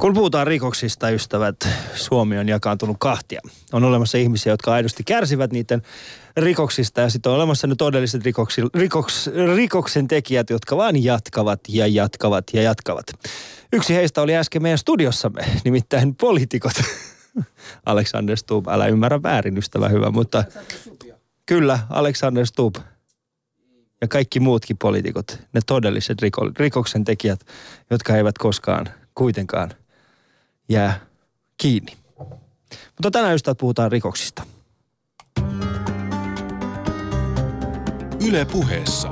[0.00, 3.40] Kun puhutaan rikoksista, ystävät, Suomi on jakaantunut kahtia.
[3.72, 5.82] On olemassa ihmisiä, jotka aidosti kärsivät niiden
[6.36, 11.86] rikoksista ja sitten on olemassa ne todelliset rikoksi, rikoks, rikoksen tekijät, jotka vaan jatkavat ja
[11.86, 13.06] jatkavat ja jatkavat.
[13.72, 16.72] Yksi heistä oli äsken meidän studiossamme, nimittäin poliitikot.
[17.86, 20.44] Alexander Stubb, älä ymmärrä väärin, ystävä hyvä, mutta
[21.46, 22.76] kyllä, Alexander Stubb
[24.00, 27.40] ja kaikki muutkin poliitikot, ne todelliset riko, rikoksen tekijät,
[27.90, 29.70] jotka eivät koskaan kuitenkaan
[30.68, 31.00] jää
[31.56, 31.92] kiinni.
[32.68, 34.42] Mutta tänään ystävät puhutaan rikoksista.
[38.28, 39.08] Yle puheessa.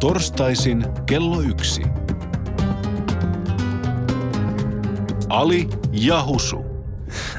[0.00, 1.82] Torstaisin kello yksi.
[5.28, 6.65] Ali Jahusu.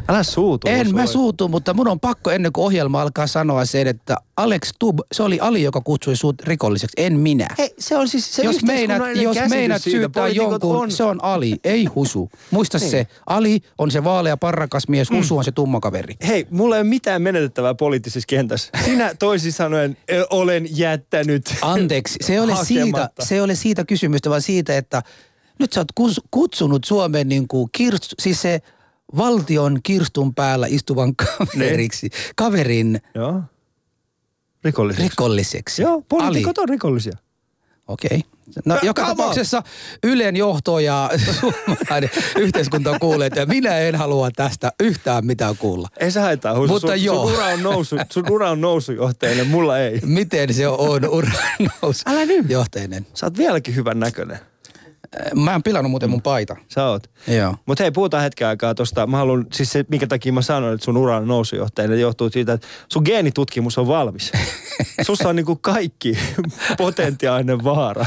[0.08, 0.68] Älä suutu.
[0.68, 4.72] En mä suutu, mutta mun on pakko ennen kuin ohjelma alkaa sanoa sen, että Alex
[4.80, 7.48] Tub, se oli Ali, joka kutsui sut rikolliseksi, en minä.
[7.58, 9.80] Hei, se on siis se jos yhteiskunnallinen jos siitä.
[9.80, 10.92] syyttää jonkun, on...
[10.92, 12.30] se on Ali, ei Husu.
[12.52, 12.92] Muista Niin.
[12.92, 16.16] se, Ali on se vaalea parrakas mies, Husu on se tumma kaveri.
[16.28, 18.70] Hei, mulla ei ole mitään menetettävää poliittisessa kentässä.
[18.86, 19.98] Sinä toisin sanoen
[20.30, 21.56] olen jättänyt.
[21.62, 25.04] Anteeksi, se ei ole, siitä, se ei ole siitä kysymystä, vaan siitä, että
[25.60, 28.62] nyt sä oot kutsunut Suomen niin kuin kirstu, siis se
[29.18, 33.42] valtion kirstun päällä istuvan kaveriksi, kaverin Joo.
[34.64, 35.10] Rikolliseksi.
[35.10, 35.82] rikolliseksi.
[35.82, 37.18] Joo, poliitikot on rikollisia.
[37.88, 38.24] Okei.
[38.66, 39.64] No, Ka- joka come tapauksessa
[40.04, 45.88] Ylen johto ja suomalainen yhteiskunta kuulee, että minä en halua tästä yhtään mitään kuulla.
[46.00, 46.74] Ei se haittaa, Husu.
[46.74, 47.26] Mutta sun, joo.
[47.28, 50.00] Sun ura on nousu, sun ura on nousujohtajille, mulla ei.
[50.06, 51.34] Miten se on uran
[51.82, 52.50] nousu Älä nyt.
[52.50, 53.08] johtajinen?
[53.14, 54.40] Sä oot vieläkin hyvän näköinen.
[55.36, 56.56] Mä en pilannut muuten mun paita.
[56.68, 57.10] Sä oot.
[57.28, 57.56] Joo.
[57.66, 59.08] Mutta hei, puhutaan hetken aikaa tosta.
[59.08, 62.54] Mä haluan, siis se, minkä takia mä sanoin, että sun ura on nousujohtajana, johtuu siitä,
[62.54, 64.32] että sun geenitutkimus on valmis.
[65.08, 66.18] Sussa on niinku kaikki
[66.78, 68.06] potentiaalinen vaara.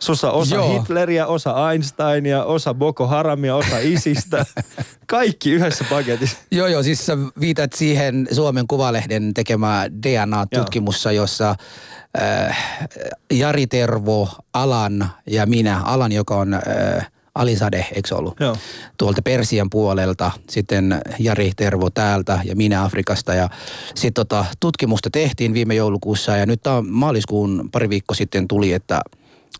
[0.00, 0.78] Sussa osa Joo.
[0.78, 4.46] Hitleriä, osa Einsteinia, osa Boko Haramia, osa Isistä.
[5.06, 6.36] Kaikki yhdessä paketissa.
[6.50, 11.54] Joo, joo, siis sä viitat siihen Suomen Kuvalehden tekemää DNA-tutkimussa, jossa
[12.20, 12.58] äh,
[13.32, 18.40] Jari Tervo, Alan ja minä, Alan, joka on äh, Alisade, eikö ollut?
[18.40, 18.56] Joo.
[18.98, 23.34] Tuolta Persian puolelta, sitten Jari Tervo täältä ja minä Afrikasta.
[23.34, 23.48] Ja
[23.94, 29.00] sitten tota, tutkimusta tehtiin viime joulukuussa ja nyt on maaliskuun pari viikko sitten tuli, että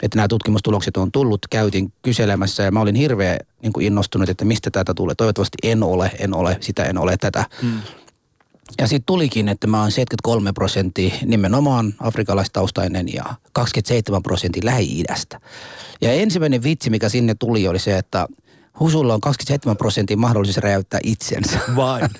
[0.02, 4.44] että nämä tutkimustulokset on tullut, käytin kyselemässä ja mä olin hirveän niin kuin innostunut, että
[4.44, 5.14] mistä tätä tulee.
[5.14, 7.44] Toivottavasti en ole, en ole, sitä en ole tätä.
[7.62, 7.80] Mm.
[8.78, 15.40] Ja sitten tulikin, että mä oon 73 prosenttia nimenomaan afrikalaistaustainen ja 27 prosenttia Lähi-idästä.
[16.00, 18.26] Ja ensimmäinen vitsi, mikä sinne tuli, oli se, että
[18.80, 21.58] Husulla on 27 prosenttia mahdollisuus räjäyttää itsensä.
[21.76, 22.02] Vain.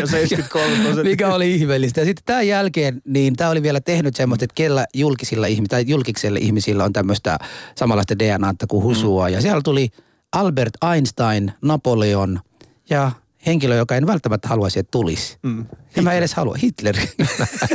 [0.00, 1.04] ja 73 prosenttia.
[1.04, 2.00] Mikä oli ihmeellistä.
[2.00, 5.84] Ja sitten tämän jälkeen, niin tämä oli vielä tehnyt semmoista, että kellä julkisilla ihmisillä, tai
[5.86, 7.38] julkikselle ihmisillä on tämmöistä
[7.74, 9.28] samanlaista DNAta kuin Husua.
[9.28, 9.88] Ja siellä tuli
[10.32, 12.40] Albert Einstein, Napoleon
[12.90, 13.12] ja
[13.46, 15.38] henkilö, joka en välttämättä haluaisi, että tulisi.
[15.42, 15.66] Mm.
[15.96, 16.56] Ja mä en edes halua.
[16.62, 16.96] Hitler.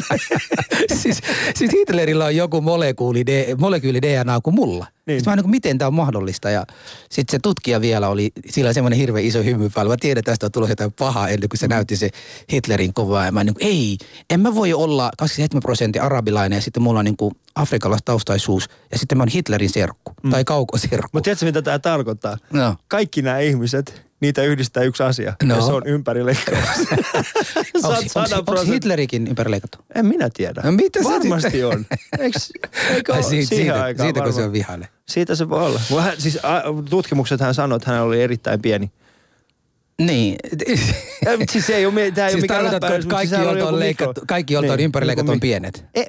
[1.02, 1.22] siis,
[1.56, 4.88] siis Hitlerillä on joku molekyyli, D, molekyyli DNA kuin mulla.
[5.06, 5.19] Niin.
[5.19, 6.50] Sitten mä niin miten tämä on mahdollista.
[6.50, 6.66] Ja
[7.09, 9.90] sitten se tutkija vielä oli, sillä semmoinen hirveän iso hymy päällä.
[9.90, 12.09] Mä tiedän, että tästä on tulossa jotain pahaa ennen kuin se näytti se
[12.53, 13.25] Hitlerin kuvaa.
[13.25, 13.97] Ja mä niin kuin, ei,
[14.29, 18.69] en mä voi olla 27 prosenttia arabilainen ja sitten mulla on niin kuin afrikalaistaustaisuus.
[18.91, 20.31] Ja sitten mä oon Hitlerin serkku mm.
[20.31, 21.09] tai kaukoserkku.
[21.13, 22.38] Mutta tiedätkö, mitä tämä tarkoittaa?
[22.53, 22.75] No.
[22.88, 25.34] Kaikki nämä ihmiset, niitä yhdistää yksi asia.
[25.44, 25.56] No.
[25.56, 26.59] Ja se on ympärileikkaus.
[28.38, 29.78] Onko Hitlerikin ympärileikattu?
[29.96, 30.62] En minä tiedä.
[30.66, 31.85] No mitä Varmasti sitten- on.
[32.19, 32.52] Eiks,
[32.90, 34.88] eikö Ai siitä, siitä, aikaan siitä kun se on vihainen.
[35.09, 36.02] Siitä se voi olla.
[36.02, 38.91] Hän, siis a, tutkimukset hän sanoi, että hän oli erittäin pieni.
[40.02, 40.35] Niin.
[41.25, 43.41] Ja, siis se ei ole, tää ei siis ole mikään läppäys, että mutta kaikki, siis
[43.41, 45.85] jolta on, joku leikattu, kaikki, jolta on Niin, ympärileikattu, joku on pienet?
[45.96, 46.03] E,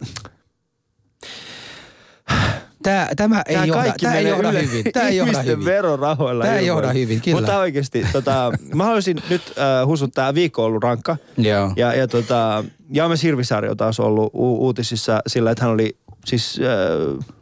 [2.82, 4.92] Tämä, tämä ei Tää johda, kaikki tämä ei johda yle- hyvin.
[4.92, 5.64] Tämä ei johda hyvin.
[5.64, 6.44] verorahoilla.
[6.44, 7.36] Tää ei johda hyvin, kyllä.
[7.36, 11.16] Mutta oikeasti, tota, mä haluaisin nyt äh, husut, tää viikko on ollut rankka.
[11.36, 11.72] Joo.
[11.76, 16.60] Ja, ja tota, Jaames Hirvisaari on taas ollut u- uutisissa sillä, että hän oli siis...
[16.60, 17.40] Äh,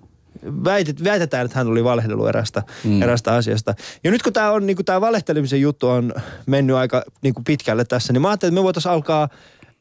[0.64, 3.02] väitet, väitetään, että hän oli valehdellut erästä, mm.
[3.02, 3.74] erästä asiasta.
[4.04, 6.12] Ja nyt kun tämä on, niin tämä valehtelemisen juttu on
[6.46, 9.28] mennyt aika niin kuin pitkälle tässä, niin mä ajattelin, että me voitaisiin alkaa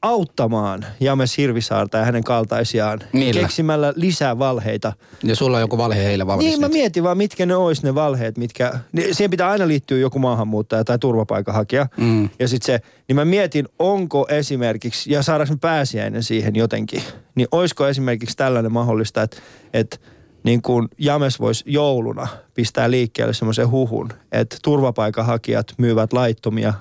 [0.02, 3.42] auttamaan James Hirvisaarta ja hänen kaltaisiaan Millä?
[3.42, 4.94] keksimällä lisää valheita.
[5.24, 7.96] Ja sulla on joku valhe heille valmis Niin, mä mietin vaan, mitkä ne olisi ne
[7.96, 8.80] valheet, mitkä...
[8.92, 11.88] niin Siihen pitää aina liittyä joku maahanmuuttaja tai turvapaikanhakija.
[11.98, 12.30] Mm.
[12.40, 17.04] Ja sit se, niin mä mietin, onko esimerkiksi, ja saadaanko me pääsiäinen siihen jotenkin,
[17.36, 19.38] niin olisiko esimerkiksi tällainen mahdollista, että,
[19.74, 19.98] että
[20.44, 26.74] niin kuin James voisi jouluna pistää liikkeelle semmoisen huhun, että turvapaikanhakijat myyvät laittomia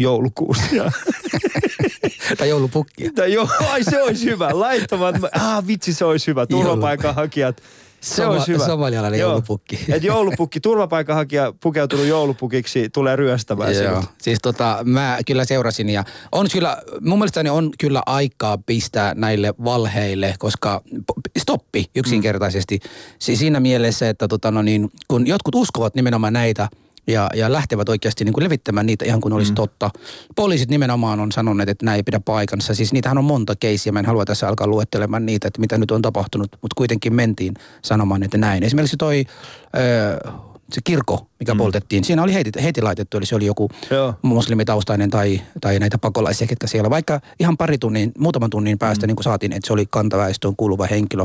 [0.00, 0.92] joulukuusia.
[2.38, 3.10] Tai joulupukkia.
[3.14, 4.48] Tai joo, ai se olisi hyvä.
[4.52, 6.46] Laittomat, ah vitsi se olisi hyvä.
[6.46, 7.62] Turvapaikanhakijat
[8.00, 8.66] Se on hyvä.
[8.66, 9.30] Somalialainen Joo.
[9.30, 9.78] joulupukki.
[9.88, 14.04] Et joulupukki, turvapaikanhakija pukeutunut joulupukiksi tulee ryöstämään Joo, sinut.
[14.22, 19.54] siis tota, mä kyllä seurasin ja on kyllä, mun mielestäni on kyllä aikaa pistää näille
[19.64, 20.82] valheille, koska
[21.38, 22.80] stoppi yksinkertaisesti.
[23.18, 26.68] Siis siinä mielessä, että tota, no niin, kun jotkut uskovat nimenomaan näitä
[27.06, 29.54] ja, ja lähtevät oikeasti niin kuin levittämään niitä ihan kuin olisi mm.
[29.54, 29.90] totta.
[30.36, 32.74] Poliisit nimenomaan on sanoneet, että nämä ei pidä paikansa.
[32.74, 35.90] Siis niitähän on monta keisiä, mä en halua tässä alkaa luettelemaan niitä, että mitä nyt
[35.90, 38.62] on tapahtunut, mutta kuitenkin mentiin sanomaan, että näin.
[38.62, 39.24] Esimerkiksi toi
[39.76, 41.58] ö, se kirkko, mikä mm.
[41.58, 44.14] poltettiin, siinä oli heti, heti laitettu, eli se oli joku Joo.
[44.22, 46.90] muslimitaustainen tai, tai näitä pakolaisia, ketkä siellä.
[46.90, 49.08] Vaikka ihan pari tunnin, muutaman tunnin päästä mm.
[49.08, 51.24] niin kuin saatiin, että se oli kantaväestöön kuuluva henkilö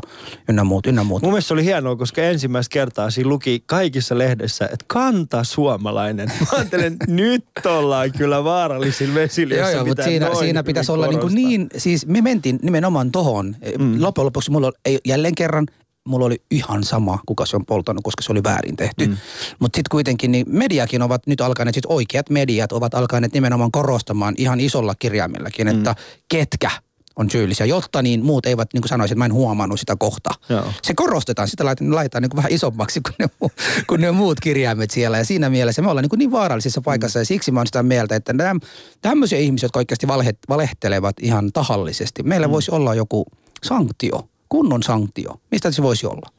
[0.49, 1.21] ynnä muut, ynnä muut.
[1.21, 6.31] Mun mielestä se oli hienoa, koska ensimmäistä kertaa siinä luki kaikissa lehdessä, että kanta suomalainen.
[6.39, 11.19] Mä ajattelen, nyt ollaan kyllä vaarallisilla vesillä, Joo, mutta siinä, siinä hyvin pitäisi olla niin,
[11.19, 13.55] kuin niin, siis me mentiin nimenomaan tohon.
[13.79, 13.95] Mm.
[13.99, 15.67] Loppujen lopuksi mulla ei, jälleen kerran,
[16.07, 19.07] mulla oli ihan sama, kuka se on poltanut, koska se oli väärin tehty.
[19.07, 19.17] Mm.
[19.59, 24.33] Mutta sitten kuitenkin niin mediakin ovat nyt alkaneet, siis oikeat mediat ovat alkaneet nimenomaan korostamaan
[24.37, 25.95] ihan isolla kirjaimellakin, että
[26.29, 26.71] ketkä
[27.17, 30.29] on syyllisiä, jotta niin muut eivät niin kuin sanoisi, että mä en huomannut sitä kohta.
[30.49, 30.63] Joo.
[30.83, 33.49] Se korostetaan, sitä laitetaan, laitetaan niin kuin vähän isommaksi kuin ne,
[33.87, 35.17] kuin ne muut kirjaimet siellä.
[35.17, 37.83] Ja siinä mielessä me ollaan niin, kuin niin vaarallisessa paikassa ja siksi mä oon sitä
[37.83, 38.59] mieltä, että nämä,
[39.01, 42.51] tämmöisiä ihmisiä, jotka oikeasti valhe, valehtelevat ihan tahallisesti, meillä mm.
[42.51, 43.25] voisi olla joku
[43.63, 45.39] sanktio, kunnon sanktio.
[45.51, 46.31] Mistä se voisi olla?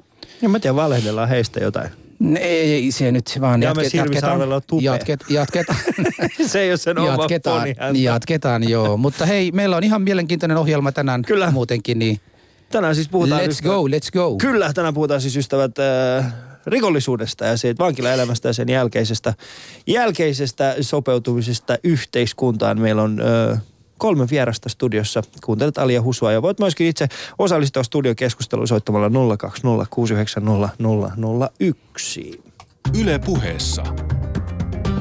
[0.42, 1.90] Ja mä tiedän, valehdellaan heistä jotain.
[2.40, 4.92] Ei se nyt vaan Ja on tupea.
[4.92, 5.78] jatket, jatketaan.
[6.46, 8.96] se ei ole sen oma jatketaan, jatketaan, joo.
[8.96, 11.50] Mutta hei, meillä on ihan mielenkiintoinen ohjelma tänään Kyllä.
[11.50, 12.20] muutenkin, niin
[12.70, 13.40] Tänään siis puhutaan...
[13.40, 14.36] let's ystävät- go, let's go.
[14.36, 16.32] Kyllä, tänään puhutaan siis ystävät äh,
[16.66, 19.34] rikollisuudesta ja siitä vankilaelämästä ja sen jälkeisestä,
[19.86, 22.80] jälkeisestä sopeutumisesta yhteiskuntaan.
[22.80, 23.20] Meillä on
[23.52, 23.60] äh,
[23.98, 25.22] kolme vierasta studiossa.
[25.44, 27.08] Kuuntelet Alia Husua ja voit myöskin itse
[27.38, 29.12] osallistua studiokeskusteluun soittamalla 020690001.
[33.00, 33.82] Yle puheessa.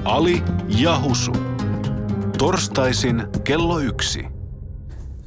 [0.04, 1.32] Ali ja Husu.
[2.38, 4.26] Torstaisin kello yksi.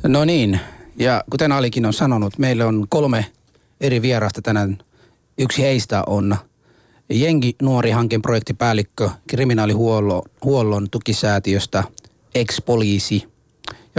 [0.02, 0.60] No niin,
[0.98, 3.26] ja kuten Alikin on sanonut, meillä on kolme
[3.80, 4.78] eri vierasta tänään.
[5.38, 6.36] Yksi heistä on
[7.10, 11.84] Jengi Nuori hankkeen projektipäällikkö kriminaalihuollon huollon tukisäätiöstä,
[12.34, 13.28] ex-poliisi,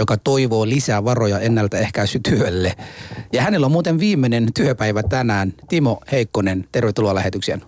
[0.02, 2.72] joka toivoo lisää varoja ennaltaehkäisytyölle.
[3.32, 5.54] Ja hänellä on muuten viimeinen työpäivä tänään.
[5.68, 7.62] Timo Heikkonen, tervetuloa lähetykseen.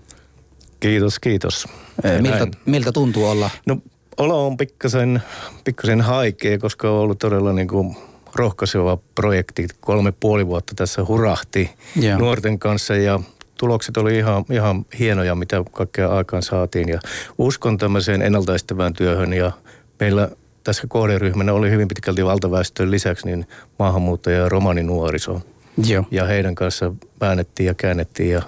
[0.80, 1.68] Kiitos, kiitos.
[2.04, 2.52] Ja Miltä, näin.
[2.66, 3.50] miltä tuntuu olla?
[3.66, 3.78] No
[4.16, 5.22] olo on pikkasen,
[5.64, 7.96] pikkasen haikea, koska on ollut todella niin kuin
[8.34, 9.68] rohkaiseva projekti.
[9.80, 12.18] Kolme puoli vuotta tässä hurahti Joo.
[12.18, 13.20] nuorten kanssa ja
[13.58, 16.88] tulokset oli ihan, ihan hienoja, mitä kaikkea aikaan saatiin.
[16.88, 17.00] Ja
[17.38, 19.52] uskon tämmöiseen ennaltaistavään työhön ja
[20.00, 20.28] meillä
[20.64, 23.46] tässä kohderyhmänä oli hyvin pitkälti valtaväestön lisäksi niin
[23.78, 25.40] maahanmuuttaja ja romaninuoriso.
[25.86, 26.04] Joo.
[26.10, 28.42] Ja heidän kanssa väännettiin ja käännettiin ja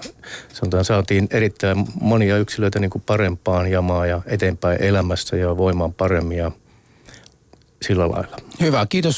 [0.53, 6.37] sanotaan saatiin erittäin monia yksilöitä niin kuin parempaan jamaan ja eteenpäin elämässä ja voimaan paremmin
[6.37, 6.51] ja
[7.81, 8.37] sillä lailla.
[8.61, 9.17] Hyvä, kiitos.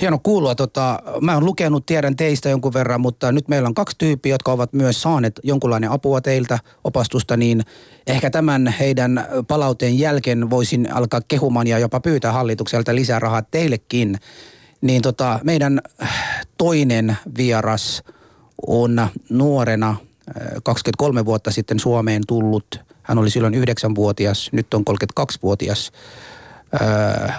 [0.00, 0.54] Hieno kuulua.
[0.54, 4.52] Tota, mä oon lukenut, tiedän teistä jonkun verran, mutta nyt meillä on kaksi tyyppiä, jotka
[4.52, 7.62] ovat myös saaneet jonkunlainen apua teiltä, opastusta, niin
[8.06, 14.18] ehkä tämän heidän palauteen jälkeen voisin alkaa kehumaan ja jopa pyytää hallitukselta lisää rahaa teillekin.
[14.80, 18.02] Niin tota, meidän äh, toinen vieras
[18.66, 19.96] on nuorena äh,
[20.62, 22.80] 23 vuotta sitten Suomeen tullut.
[23.02, 26.33] Hän oli silloin 9-vuotias, nyt on 32-vuotias öö,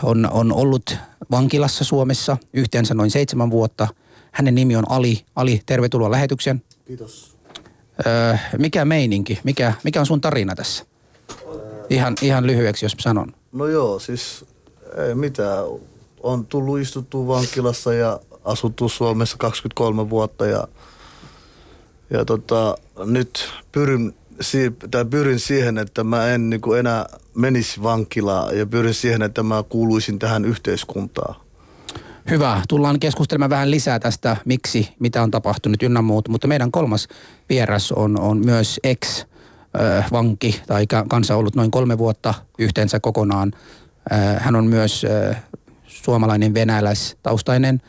[0.04, 0.98] on, on ollut
[1.32, 3.88] vankilassa Suomessa yhteensä noin seitsemän vuotta.
[4.32, 5.26] Hänen nimi on Ali.
[5.36, 6.64] Ali, tervetuloa lähetykseen.
[6.88, 7.36] Kiitos.
[8.08, 9.40] Öö, mikä meininki?
[9.44, 10.86] Mikä, mikä on sun tarina tässä?
[11.90, 13.34] Ihan, ihan lyhyeksi, jos sanon.
[13.52, 14.46] No joo, siis
[15.08, 15.64] ei mitään.
[16.24, 20.68] On tullut istuttua vankilassa ja asuttu Suomessa 23 vuotta ja,
[22.10, 24.16] ja tota, nyt pyrin,
[24.92, 29.64] tai pyrin siihen, että mä en niin enää menisi vankilaan ja pyrin siihen, että mä
[29.70, 31.36] kuuluisin tähän yhteiskuntaan.
[32.30, 32.62] Hyvä.
[32.70, 36.28] Tullaan keskustelemaan vähän lisää tästä, miksi, mitä on tapahtunut ynnä muut.
[36.28, 37.08] Mutta meidän kolmas
[37.50, 43.52] vieras on, on myös ex-vanki tai ka- kanssa ollut noin kolme vuotta yhteensä kokonaan.
[44.12, 45.36] Ö, Hän on myös ö,
[45.88, 47.82] suomalainen venäläistaustainen.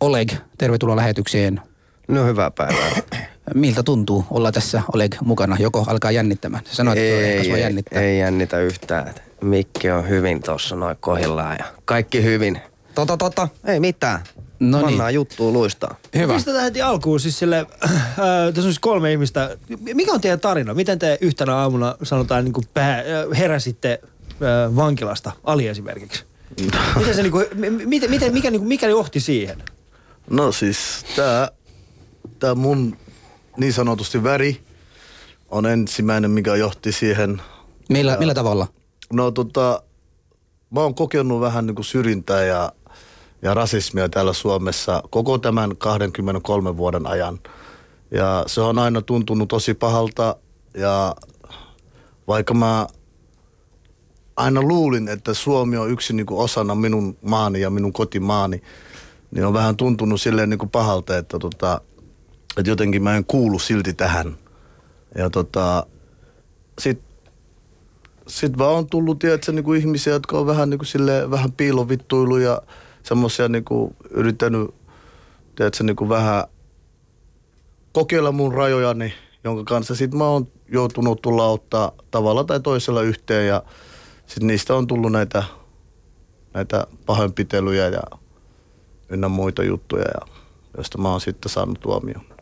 [0.00, 1.60] Oleg, tervetuloa lähetykseen.
[2.08, 2.90] No hyvää päivää.
[3.54, 5.56] Miltä tuntuu olla tässä Oleg mukana?
[5.60, 6.62] Joko alkaa jännittämään?
[6.70, 8.02] Sanoit, että ei, kasvaa ei, jännittää.
[8.02, 9.14] ei jännitä yhtään.
[9.40, 12.60] Mikki on hyvin tuossa noin kohillaan ja kaikki hyvin.
[12.94, 14.20] Tota, tota, ei mitään.
[14.60, 15.14] No niin.
[15.14, 15.96] Juttua luistaa.
[16.16, 16.34] Hyvä.
[16.34, 17.86] Pistetään heti alkuun siis sille, äh,
[18.18, 19.56] tässä on siis kolme ihmistä.
[19.94, 20.74] Mikä on teidän tarina?
[20.74, 23.04] Miten te yhtenä aamuna sanotaan niin kuin pää, äh,
[23.38, 26.24] heräsitte äh, vankilasta, Ali esimerkiksi?
[26.98, 27.46] Miten se niin kuin,
[27.86, 29.62] miten, miten, mikä, niin kuin, mikä johti siihen?
[30.30, 31.50] No siis tää,
[32.44, 32.96] tää mun
[33.56, 34.60] niin sanotusti väri
[35.48, 37.42] on ensimmäinen, mikä johti siihen.
[37.88, 38.66] Millä, millä tavalla?
[39.12, 39.82] No tota,
[40.70, 42.72] mä oon kokenut vähän niin kuin syrjintää ja,
[43.42, 47.38] ja rasismia täällä Suomessa koko tämän 23 vuoden ajan.
[48.10, 50.36] Ja se on aina tuntunut tosi pahalta
[50.74, 51.16] ja
[52.28, 52.86] vaikka mä
[54.36, 58.62] aina luulin, että Suomi on yksi niin kuin osana minun maani ja minun kotimaani,
[59.30, 61.80] niin on vähän tuntunut silleen niin kuin pahalta, että, tota,
[62.58, 64.36] että jotenkin mä en kuulu silti tähän.
[65.18, 65.86] Ja tota,
[66.78, 67.00] sit,
[68.26, 71.52] sit vaan on tullut, tiedätkö, niin kuin ihmisiä, jotka on vähän niin kuin silleen, vähän
[71.52, 72.62] piilovittuilu ja
[73.02, 74.74] semmoisia niin kuin yrittänyt,
[75.56, 76.44] tiedätkö, niin kuin vähän
[77.92, 83.48] kokeilla mun rajojani, jonka kanssa sit mä oon joutunut tulla ottaa tavalla tai toisella yhteen
[83.48, 83.62] ja
[84.26, 85.42] sitten niistä on tullut näitä,
[86.54, 88.02] näitä pahoinpitelyjä ja
[89.08, 90.20] ynnä muita juttuja, ja,
[90.76, 92.33] joista mä oon sitten saanut tuomion.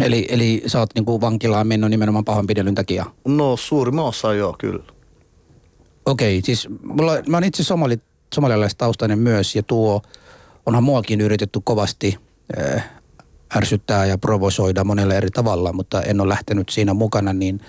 [0.00, 3.06] Eli, eli sä oot niinku vankilaan mennyt nimenomaan pahoinpidelyn takia?
[3.24, 4.84] No suurimman osa joo, kyllä.
[6.06, 8.00] Okei, siis mulla, mä oon itse somali,
[8.34, 10.02] somalialaistaustainen myös ja tuo
[10.66, 12.16] onhan muakin yritetty kovasti
[12.58, 12.90] äh,
[13.56, 17.60] ärsyttää ja provosoida monella eri tavalla, mutta en ole lähtenyt siinä mukana, niin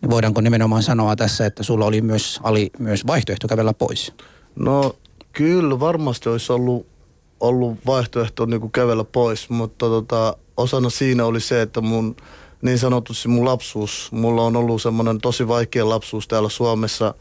[0.00, 4.12] niin voidaanko nimenomaan sanoa tässä, että sulla oli myös, ali, myös vaihtoehto kävellä pois?
[4.56, 4.96] No
[5.32, 6.86] kyllä varmasti olisi ollut,
[7.40, 12.16] ollut vaihtoehto niin kuin kävellä pois, mutta tota, osana siinä oli se, että mun
[12.62, 17.14] niin sanotusti mun lapsuus, mulla on ollut semmoinen tosi vaikea lapsuus täällä Suomessa.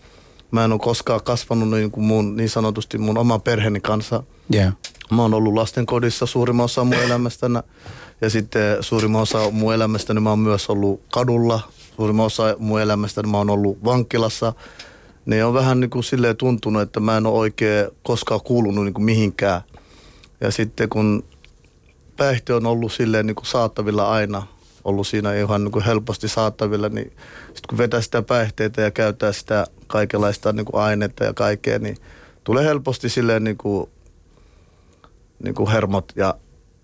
[0.52, 4.24] Mä en ole koskaan kasvanut niin, kuin mun, niin sanotusti mun oman perheeni kanssa.
[4.54, 4.74] Yeah.
[5.12, 7.60] Mä oon ollut lastenkodissa suurimman osa mun elämästäni
[8.22, 11.60] ja sitten suurimman osa mun elämästäni mä oon myös ollut kadulla
[11.98, 14.54] suurimman osa mun elämästä niin mä oon ollut vankilassa,
[15.26, 18.94] niin on vähän niin kuin silleen tuntunut, että mä en ole oikein koskaan kuulunut niin
[18.94, 19.62] kuin mihinkään.
[20.42, 21.24] Ja sitten kun
[22.18, 24.48] päihte on ollut silleen niin kuin saatavilla aina,
[24.84, 27.12] ollut siinä ihan niin kuin helposti saatavilla, niin
[27.46, 31.98] sitten kun vetää sitä päihteitä ja käyttää sitä kaikenlaista niin kuin ainetta ja kaikkea, niin
[32.44, 33.90] tulee helposti silleen niin kuin,
[35.44, 36.36] niin kuin hermot ja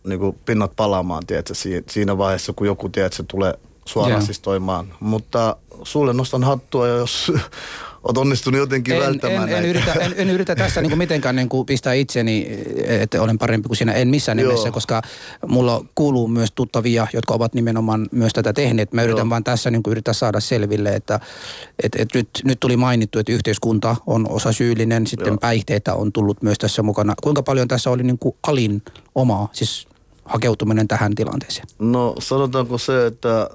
[0.04, 1.54] niin kuin pinnat palaamaan, tiedätkö,
[1.90, 3.54] siinä vaiheessa, kun joku, tiedätkö, tulee
[3.86, 4.86] suorasistoimaan.
[4.86, 4.98] Yeah.
[5.00, 7.32] Mutta sulle nostan hattua, jos
[8.04, 11.36] olet onnistunut jotenkin en, välttämään en, en, yritä, en, en yritä tässä niin kuin mitenkään
[11.36, 12.48] niin kuin pistää itseni,
[12.86, 13.94] että olen parempi kuin sinä.
[13.94, 14.74] En missään nimessä, Joo.
[14.74, 15.02] koska
[15.48, 18.94] mulla kuuluu myös tuttavia, jotka ovat nimenomaan myös tätä tehneet.
[18.94, 19.30] Mä yritän Joo.
[19.30, 21.20] vaan tässä niin kuin yrittää saada selville, että
[21.84, 25.38] että että nyt, nyt tuli mainittu, että yhteiskunta on osa syyllinen, sitten Joo.
[25.38, 27.14] päihteitä on tullut myös tässä mukana.
[27.24, 28.82] Kuinka paljon tässä oli niin kuin alin
[29.16, 29.88] omaa, siis
[30.26, 31.68] hakeutuminen tähän tilanteeseen?
[31.80, 33.50] No sanotaanko se, että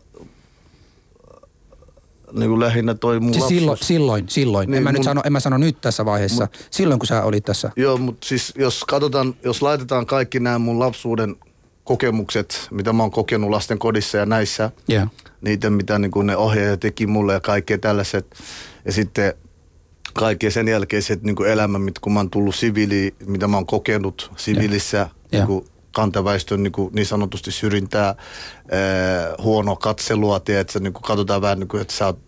[2.32, 4.70] niin kuin lähinnä toi mun siis silloin, silloin, silloin.
[4.70, 4.94] Niin, en, mä mun...
[4.94, 6.44] nyt sano, en mä sano nyt tässä vaiheessa.
[6.44, 7.70] Mut, silloin, kun sä olit tässä.
[7.76, 11.37] Joo, mutta siis jos katsotaan, jos laitetaan kaikki nämä mun lapsuuden
[11.85, 15.08] kokemukset, mitä mä oon kokenut lasten kodissa ja näissä, yeah.
[15.40, 18.26] niitä mitä niin kuin ne ohjaajat teki mulle ja kaikkea tällaiset.
[18.85, 19.35] Ja sitten
[20.12, 24.32] kaikkea sen jälkeiset niin kuin elämä, kun mä oon tullut siviili, mitä mä oon kokenut
[24.37, 25.11] siviilissä, yeah.
[25.32, 28.16] niin kuin kantaväestön niin, kuin niin sanotusti syrjintää, ää,
[29.42, 32.18] huonoa katselua, tiedätkö, niin kuin katsotaan vähän, niin kuin, että sä oot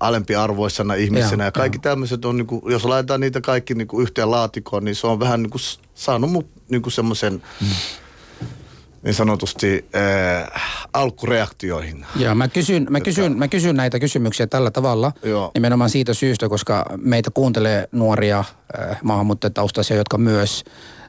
[0.00, 1.44] alempiarvoisena ihmisenä.
[1.44, 4.84] Ja, ja kaikki tämmöiset on, niin kuin, jos laitetaan niitä kaikki niin kuin yhteen laatikoon,
[4.84, 5.62] niin se on vähän niin kuin
[5.94, 7.42] saanut mut niin kuin semmoisen...
[7.60, 7.68] Mm
[9.02, 12.06] niin sanotusti äh, alkureaktioihin.
[12.16, 15.50] Joo, mä kysyn, mä, kysyn, mä kysyn näitä kysymyksiä tällä tavalla Joo.
[15.54, 21.01] nimenomaan siitä syystä, koska meitä kuuntelee nuoria äh, maahanmuuttajataustaisia, jotka myös Eh,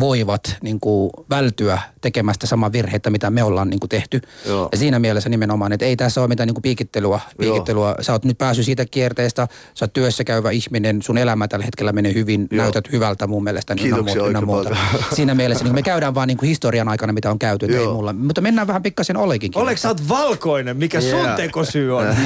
[0.00, 4.20] voivat niin kuin vältyä tekemästä samaa virheitä, mitä me ollaan niin kuin tehty.
[4.46, 4.68] Joo.
[4.72, 7.20] Ja siinä mielessä nimenomaan, että ei tässä ole mitään niin kuin piikittelua.
[7.38, 7.94] piikittelua.
[8.00, 11.92] Sä oot nyt päässyt siitä kierteestä, sä oot työssä käyvä ihminen, sun elämä tällä hetkellä
[11.92, 12.62] menee hyvin, Joo.
[12.62, 13.74] näytät hyvältä mun mielestä.
[13.74, 14.76] Niin Kiitoksia muuta, muuta.
[15.14, 17.78] Siinä mielessä niin me käydään vaan niin kuin historian aikana, mitä on käyty.
[17.78, 18.12] Ei mulla.
[18.12, 19.52] Mutta mennään vähän pikkasen Olekin.
[19.54, 20.76] Oletko sä oot valkoinen?
[20.76, 21.26] Mikä yeah.
[21.26, 22.06] sun tekosyy on?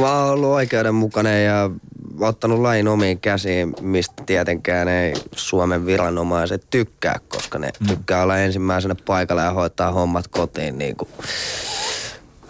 [0.00, 1.70] Mä oon ollut oikeudenmukainen ja
[2.20, 7.86] ottanut lain omiin käsiin, mistä tietenkään ei Suomen viranomaiset tykkää, koska ne mm.
[7.86, 11.08] tykkää olla ensimmäisenä paikalla ja hoitaa hommat kotiin niin kuin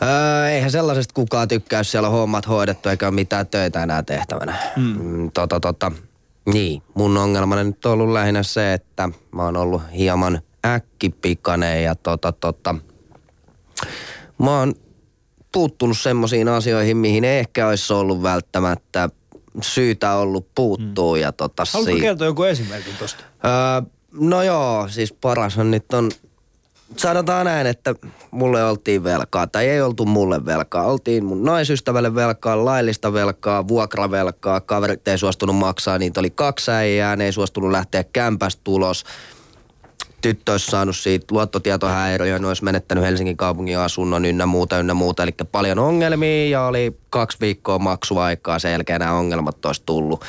[0.02, 4.02] Öö, eihän sellaisesta kukaan tykkää, jos siellä on hommat hoidettu eikä ole mitään töitä enää
[4.02, 4.56] tehtävänä.
[4.76, 5.02] Mm.
[5.02, 5.92] mm tota, tota,
[6.52, 11.94] niin, mun ongelmani nyt on ollut lähinnä se, että mä oon ollut hieman äkkipikainen ja
[11.94, 12.74] tota, tota,
[14.38, 14.74] mä oon
[15.52, 19.10] puuttunut semmoisiin asioihin, mihin ehkä olisi ollut välttämättä
[19.60, 21.14] syytä ollut puuttuu.
[21.14, 21.22] Hmm.
[21.22, 23.24] Ja tota, Haluatko si- kertoa joku esimerkin tuosta?
[23.44, 26.10] Öö, no joo, siis parashan nyt on,
[26.96, 27.94] sanotaan näin, että
[28.30, 30.86] mulle oltiin velkaa, tai ei oltu mulle velkaa.
[30.86, 37.16] Oltiin mun naisystävälle velkaa, laillista velkaa, vuokravelkaa, kaverit ei suostunut maksaa, niitä oli kaksi äijää,
[37.16, 39.04] ne ei suostunut lähteä kämpästä tulos.
[40.22, 45.22] Tyttö olisi saanut siitä luottotietohäiriöön, olisi menettänyt Helsingin kaupungin asunnon ynnä muuta, ynnä muuta.
[45.22, 50.24] Eli paljon ongelmia ja oli kaksi viikkoa maksuaikaa, sen jälkeen nämä ongelmat olisi tullut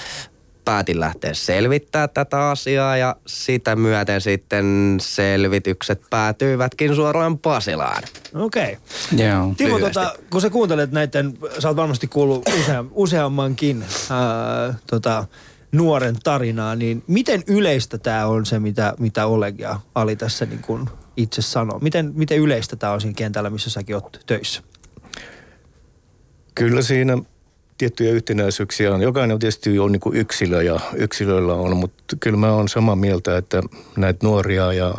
[0.66, 8.04] päätin lähteä selvittää tätä asiaa ja sitä myöten sitten selvitykset päätyivätkin suoraan Pasilaan.
[8.36, 8.78] Okei.
[9.18, 9.54] Joo.
[9.58, 10.00] Timo, Lyhyesti.
[10.00, 15.26] tota, kun sä kuuntelet näiden, sä oot varmasti kuullut usea, useammankin ää, tota,
[15.74, 20.62] nuoren tarinaa, niin miten yleistä tämä on se, mitä, mitä Oleg ja Ali tässä niin
[20.62, 21.80] kun itse sanoo?
[21.80, 24.62] Miten, miten yleistä tämä on siinä kentällä, missä säkin oot töissä?
[26.56, 27.18] Kyllä siinä
[27.78, 29.02] tiettyjä yhtenäisyyksiä on.
[29.02, 33.38] Jokainen tietysti on niin kuin yksilö ja yksilöillä on, mutta kyllä mä oon samaa mieltä,
[33.38, 33.64] että
[33.98, 34.94] näitä nuoria ja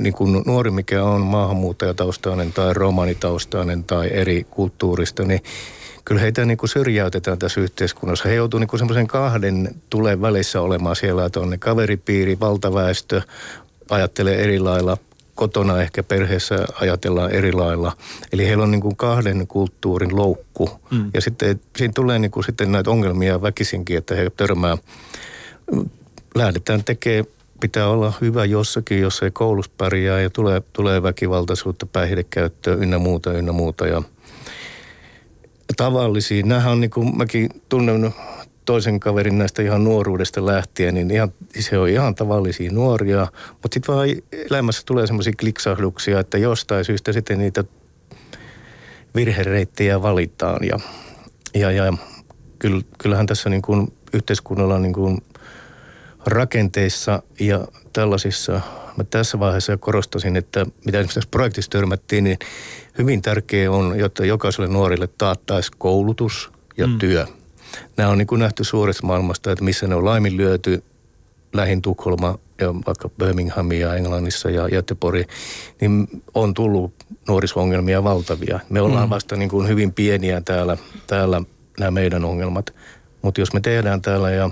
[0.00, 5.40] niin kuin nuori mikä on maahanmuuttajataustainen tai romanitaustainen tai eri kulttuurista, niin
[6.08, 8.28] kyllä heitä niin kuin syrjäytetään tässä yhteiskunnassa.
[8.28, 13.22] He joutuu niin semmoisen kahden tulen välissä olemaan siellä, että on ne kaveripiiri, valtaväestö,
[13.90, 14.96] ajattelee eri lailla,
[15.34, 17.92] kotona ehkä perheessä ajatellaan eri lailla.
[18.32, 20.70] Eli heillä on niin kuin kahden kulttuurin loukku.
[20.90, 21.10] Mm.
[21.14, 24.78] Ja sitten siinä tulee niin kuin sitten näitä ongelmia väkisinkin, että he törmää.
[26.34, 27.24] Lähdetään tekemään,
[27.60, 33.32] pitää olla hyvä jossakin, jos ei koulussa pärjää ja tulee, tulee väkivaltaisuutta, päihdekäyttöä ynnä muuta,
[33.32, 33.86] ynnä muuta.
[33.86, 34.02] Ja
[35.76, 38.14] tavallisia, nämähän on niin kuin mäkin tunnen
[38.64, 43.94] toisen kaverin näistä ihan nuoruudesta lähtien, niin ihan, se on ihan tavallisia nuoria, mutta sitten
[43.94, 44.08] vaan
[44.50, 47.64] elämässä tulee semmoisia kliksahduksia, että jostain syystä sitten niitä
[49.14, 50.78] virhereittejä valitaan ja,
[51.54, 51.92] ja, ja
[52.58, 55.22] kyll, kyllähän tässä niin kuin yhteiskunnalla niin kuin
[56.26, 58.60] rakenteissa ja tällaisissa,
[58.98, 62.38] mä tässä vaiheessa korostaisin, että mitä esimerkiksi tässä projektissa törmättiin, niin
[62.98, 66.98] hyvin tärkeää on, jotta jokaiselle nuorille taattaisi koulutus ja mm.
[66.98, 67.26] työ.
[67.96, 70.82] Nämä on niin kuin nähty suuresta maailmasta, että missä ne on laiminlyöty,
[71.52, 75.28] lähin Tukholma ja vaikka Birminghamia Englannissa ja Göteborg,
[75.80, 76.92] niin on tullut
[77.28, 78.60] nuoriso-ongelmia valtavia.
[78.70, 80.76] Me ollaan vasta niin kuin hyvin pieniä täällä,
[81.06, 81.42] täällä
[81.78, 82.74] nämä meidän ongelmat.
[83.22, 84.50] Mutta jos me tehdään täällä ja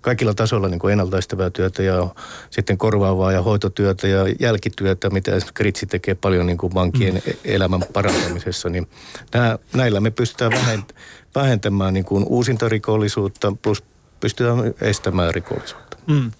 [0.00, 2.08] kaikilla tasoilla niin kuin ennaltaistavaa työtä ja
[2.50, 7.32] sitten korvaavaa ja hoitotyötä ja jälkityötä, mitä Kritsi tekee paljon niin kuin vankien mm.
[7.44, 8.88] elämän parantamisessa, niin
[9.34, 10.94] nää, näillä me pystytään vähent-
[11.34, 13.82] vähentämään niin kuin uusintarikollisuutta plus
[14.20, 15.96] pystytään estämään rikollisuutta.
[16.06, 16.30] Mm.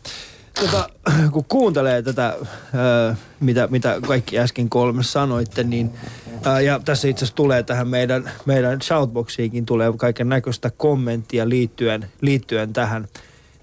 [0.60, 0.88] Tota,
[1.32, 2.24] kun kuuntelee tätä,
[2.74, 5.90] ää, mitä, mitä kaikki äsken kolme sanoitte, niin
[6.44, 12.10] ää, ja tässä itse asiassa tulee tähän meidän, meidän shoutboxiinkin tulee kaiken näköistä kommenttia liittyen,
[12.20, 13.08] liittyen tähän,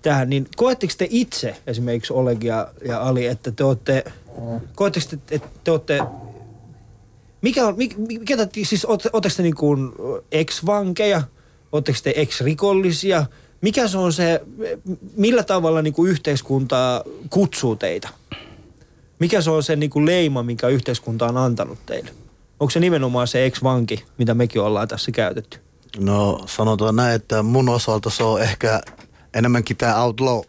[0.06, 4.04] tähän, niin koetteko te itse esimerkiksi Oleg ja, ja Ali, että te olette,
[4.76, 6.00] koetteko te, että te olette
[7.42, 9.92] mikä on, mikä, mikä siis ootteko te niin kuin
[10.32, 11.22] ex-vankeja,
[11.72, 13.26] ootteko te ex-rikollisia,
[13.62, 14.42] mikä se on se,
[15.18, 18.10] millä tavalla niin kuin yhteiskunta kutsuu teitä?
[19.20, 22.10] Mikä se on se niin kuin leima, minkä yhteiskunta on antanut teille?
[22.60, 25.60] Onko se nimenomaan se ex-vanki, mitä mekin ollaan tässä käytetty?
[25.98, 28.82] No sanotaan näin, että mun osalta se on ehkä
[29.36, 30.40] enemmänkin tämä outlaw.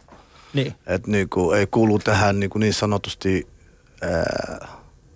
[0.53, 0.73] Niin.
[0.87, 3.47] Että niinku, ei kuulu tähän niinku niin sanotusti
[4.01, 4.67] ää,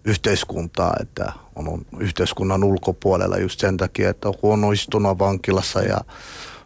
[0.05, 5.97] yhteiskuntaa, että on, on yhteiskunnan ulkopuolella just sen takia, että on huono istunut vankilassa ja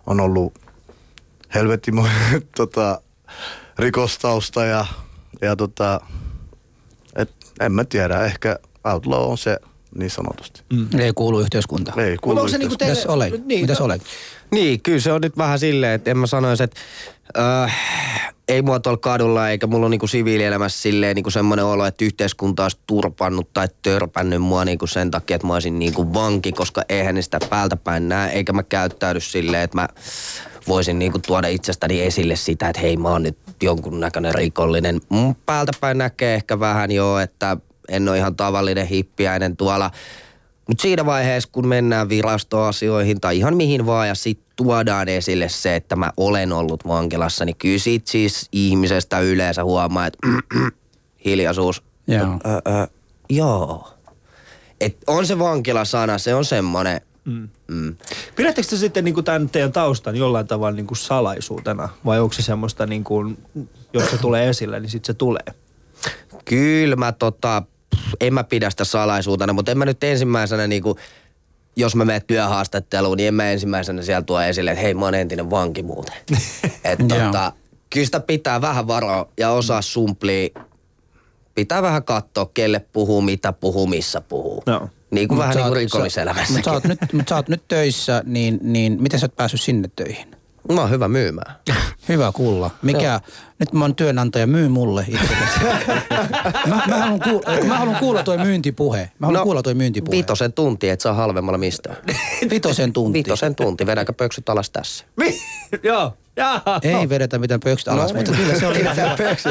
[0.08, 0.54] on ollut
[1.56, 1.96] helvetin
[2.58, 3.02] tota,
[3.80, 4.86] rikostausta ja,
[5.42, 6.02] ja tota,
[7.16, 8.60] et, en mä tiedä, ehkä
[8.94, 9.60] outlaw on se
[9.96, 10.62] niin sanotusti.
[10.74, 11.00] Mm.
[11.00, 12.00] Ei kuulu yhteiskuntaan.
[12.00, 13.34] Ei kuulu onko se niinku teille- Mitäs Oleg?
[13.46, 14.02] Niin, Mitäs no- Oleg?
[14.52, 16.80] Niin, kyllä se on nyt vähän silleen, että en mä sanoisi, että
[17.66, 17.76] äh,
[18.48, 22.64] ei mua tuolla kadulla eikä mulla on niinku siviilielämässä silleen niinku semmoinen olo, että yhteiskunta
[22.64, 27.16] olisi turpannut tai törpännyt mua niinku sen takia, että mä olisin niinku vanki, koska eihän
[27.16, 29.88] ne sitä päältä päin näe, eikä mä käyttäydy silleen, että mä
[30.68, 35.02] voisin niinku tuoda itsestäni esille sitä, että hei mä oon nyt jonkunnäköinen rikollinen.
[35.10, 37.58] Mun päältä päin näkee ehkä vähän jo, että
[37.90, 39.92] en ole ihan tavallinen hippiäinen tuolla
[40.68, 45.76] mutta siinä vaiheessa, kun mennään virastoasioihin tai ihan mihin vaan ja sitten tuodaan esille se,
[45.76, 50.28] että mä olen ollut vankilassa, niin kyllä siitä siis ihmisestä yleensä huomaa, että
[51.26, 51.84] hiljaisuus.
[52.08, 52.22] Joo.
[52.24, 52.88] Ö, ö,
[53.30, 53.94] joo.
[54.82, 57.02] Et on se vankilasana, se on semmoinen.
[57.26, 57.50] Mm.
[57.68, 57.96] Mm.
[58.36, 61.90] Pidättekö te sitten niin tämän teidän taustan jollain tavalla niin kuin salaisuutena?
[62.06, 63.38] Vai onko se semmoista, niin kuin,
[63.94, 65.46] jos se tulee esille, niin sitten se tulee?
[66.46, 67.64] Kyllä mä tota,
[68.20, 70.98] en mä pidä sitä salaisuutena, mutta en mä nyt ensimmäisenä niinku,
[71.76, 75.16] jos mä menen työhaastatteluun, niin en mä ensimmäisenä siellä tuo esille, että hei mä oon
[75.16, 76.16] entinen vanki muuten.
[76.84, 77.26] että Joo.
[77.26, 77.54] tota,
[77.90, 80.50] kyllä sitä pitää vähän varoa ja osaa sumplia.
[81.56, 84.64] Pitää vähän katsoa, kelle puhuu, mitä puhuu, missä puhuu.
[84.68, 84.90] Joo.
[85.12, 86.56] Niin kuin Mut vähän niin kuin oot- rikolliselämässäkin.
[86.56, 89.62] Mutta sä, oot nyt, mut sä oot nyt töissä, niin, niin miten sä oot päässyt
[89.62, 90.36] sinne töihin?
[90.74, 91.56] Mä oon hyvä myymään.
[92.10, 92.72] Hyvä kuulla.
[92.82, 93.22] Mikä,
[93.60, 95.60] nyt mä oon työnantaja, myy mulle itsellesi.
[96.70, 99.12] mä, mä, haluan kuulla, mä haluan kuulla toi myyntipuhe.
[99.20, 100.12] Mä haluan no, kuulla toi myyntipuhe.
[100.12, 101.98] Viitosen tunti, et saa halvemmalla mistään.
[102.50, 103.14] Vitosen tunti.
[103.14, 105.06] Viitosen tunti, vedänkö pöksyt alas tässä?
[105.18, 105.40] Mi-
[105.84, 106.14] Joo.
[106.38, 106.80] Jaha.
[106.84, 108.94] Ei vedetä mitään pöksyt alas, mutta kyllä se oli hyvä,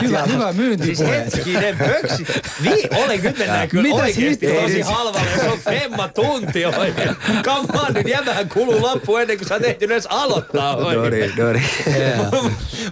[0.03, 1.25] hyvä, hyvä Siis myyntipuhe.
[1.25, 2.27] hetkinen, pöksi.
[2.63, 4.63] Vi, olen nyt mennään kyllä Mitäs oikeesti hittoa?
[4.63, 5.29] tosi halvalle.
[5.41, 7.17] Se on femma tunti oikein.
[7.43, 11.37] Come on, nyt jämähän kuluu loppu ennen kuin sä oot ehtinyt edes aloittaa oikein.
[11.37, 11.63] Dori.
[12.17, 12.37] Mutta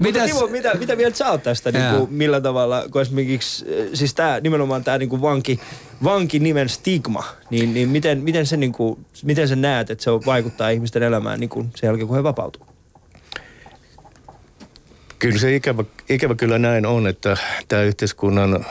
[0.00, 3.86] Mitäs- Timo, mitä, mitä mieltä sä oot tästä, niin kuin, millä tavalla, kun esimerkiksi, äh,
[3.94, 5.60] siis tää, nimenomaan tämä niin vanki,
[6.04, 10.22] vankinimen stigma, niin, niin miten, miten, se, niin kuin, miten sä näet, että se on-
[10.26, 12.66] vaikuttaa ihmisten elämään niin kuin sen jälkeen, kun he vapautuu?
[15.22, 17.36] Kyllä se ikävä, ikävä kyllä näin on, että
[17.68, 18.66] tämä yhteiskunnan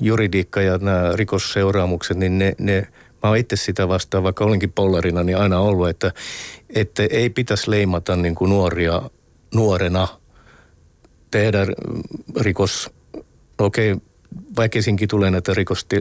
[0.00, 2.88] juridiikka ja nämä rikosseuraamukset, niin ne, ne
[3.22, 6.12] mä oon itse sitä vastaan, vaikka olinkin pollarina, niin aina ollut, että,
[6.74, 9.02] että ei pitäisi leimata niin kuin nuoria
[9.54, 10.08] nuorena
[11.30, 11.66] tehdä
[12.40, 12.90] rikos,
[13.58, 13.96] okei,
[14.56, 15.96] väkisinkin tulee näitä rikosti,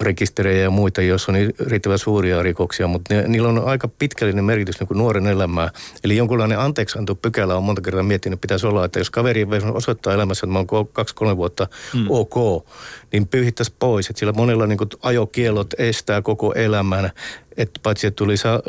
[0.00, 1.34] rekisterejä ja muita, jos on
[1.66, 5.70] riittävän suuria rikoksia, mutta ne, niillä on aika pitkällinen merkitys niin kuin nuoren elämää.
[6.04, 10.14] Eli jonkunlainen anteeksianto pykälä on monta kertaa miettinyt, että pitäisi olla, että jos kaveri osoittaa
[10.14, 12.06] elämässä, että mä oon kaksi-kolme vuotta mm.
[12.08, 12.66] ok,
[13.12, 14.10] niin pyyhittäisiin pois.
[14.10, 17.10] Että sillä monella niin kuin ajokielot estää koko elämän,
[17.56, 18.62] että paitsi että tuli sa,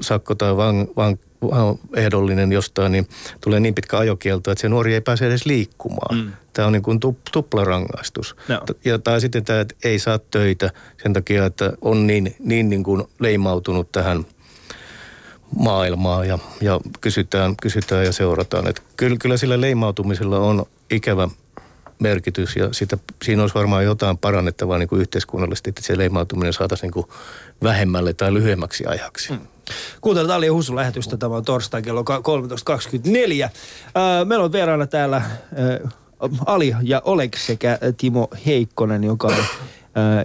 [0.00, 3.08] sakko tai van, van, van, ehdollinen jostain, niin
[3.40, 6.16] tulee niin pitkä ajokielto, että se nuori ei pääse edes liikkumaan.
[6.16, 6.32] Mm.
[6.52, 8.36] Tämä on niin kuin tup, tuplarangaistus.
[8.48, 8.60] No.
[8.84, 10.70] Ja tai sitten tämä, että ei saa töitä
[11.02, 14.26] sen takia, että on niin, niin, niin kuin leimautunut tähän
[15.58, 18.68] maailmaan ja, ja kysytään, kysytään ja seurataan.
[18.68, 21.28] Että kyllä, kyllä sillä leimautumisella on ikävä
[22.02, 26.86] merkitys ja sitä, siinä olisi varmaan jotain parannettavaa niin kuin yhteiskunnallisesti, että se leimautuminen saataisiin
[26.86, 27.06] niin kuin
[27.62, 29.32] vähemmälle tai lyhyemmäksi ajaksi.
[29.32, 29.38] Mm.
[30.00, 31.16] Kuuntelut Ali ja Husu lähetystä.
[31.16, 33.44] Tämä on torstai kello 13.24.
[33.44, 33.50] Äh,
[34.24, 35.92] meillä on vieraana täällä äh,
[36.46, 39.44] Ali ja Oleg sekä Timo Heikkonen, joka on äh,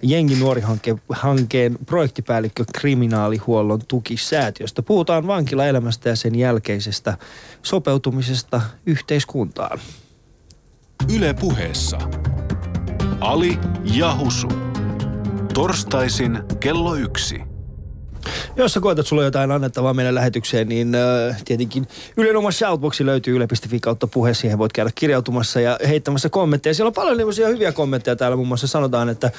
[0.02, 4.82] Jengi nuorihankkeen hankkeen projektipäällikkö kriminaalihuollon tukisäätiöstä.
[4.82, 7.18] Puhutaan vankilaelämästä ja sen jälkeisestä
[7.64, 9.80] sopeutumisesta yhteiskuntaan.
[11.16, 11.98] Yle puheessa.
[13.20, 13.60] Ali
[13.94, 14.48] ja Husu.
[15.54, 17.42] Torstaisin kello yksi.
[18.56, 23.36] Jos sä koetat sulla jotain annettavaa meidän lähetykseen, niin äh, tietenkin Ylen oma shoutboxi löytyy
[23.36, 24.34] yle.fi kautta puhe.
[24.34, 26.74] Siihen voit käydä kirjautumassa ja heittämässä kommentteja.
[26.74, 28.36] Siellä on paljon hyviä kommentteja täällä.
[28.36, 29.32] Muun muassa sanotaan, että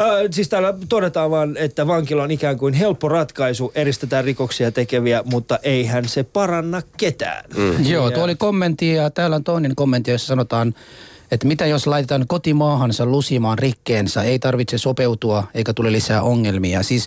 [0.00, 5.22] Äh, siis täällä todetaan vaan, että vankila on ikään kuin helppo ratkaisu, eristetään rikoksia tekeviä,
[5.24, 7.44] mutta eihän se paranna ketään.
[7.56, 7.86] Mm.
[7.86, 10.74] Joo, tuo oli kommentti ja täällä on toinen kommentti, jossa sanotaan,
[11.30, 16.82] että mitä jos laitetaan kotimaahansa lusimaan rikkeensä, ei tarvitse sopeutua eikä tule lisää ongelmia.
[16.82, 17.06] Siis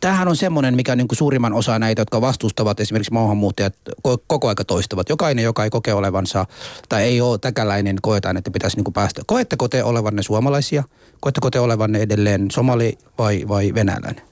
[0.00, 3.74] tämähän on semmoinen, mikä niin kuin suurimman osa näitä, jotka vastustavat esimerkiksi maahanmuuttajat,
[4.08, 5.08] ko- koko aika toistavat.
[5.08, 6.46] Jokainen, joka ei koke olevansa
[6.88, 9.22] tai ei ole täkäläinen, koetaan, että pitäisi niin kuin päästä.
[9.26, 10.84] Koetteko te olevanne suomalaisia?
[11.20, 14.22] Koetteko te olevanne edelleen somali vai, vai venäläinen?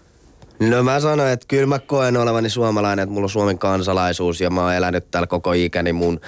[0.60, 4.50] No mä sanoin, että kyllä mä koen olevani suomalainen, että mulla on Suomen kansalaisuus ja
[4.50, 5.92] mä oon elänyt täällä koko ikäni.
[5.92, 6.20] Mun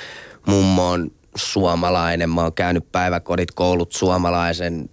[0.47, 4.91] mummo on suomalainen, mä oon käynyt päiväkodit, koulut suomalaisen,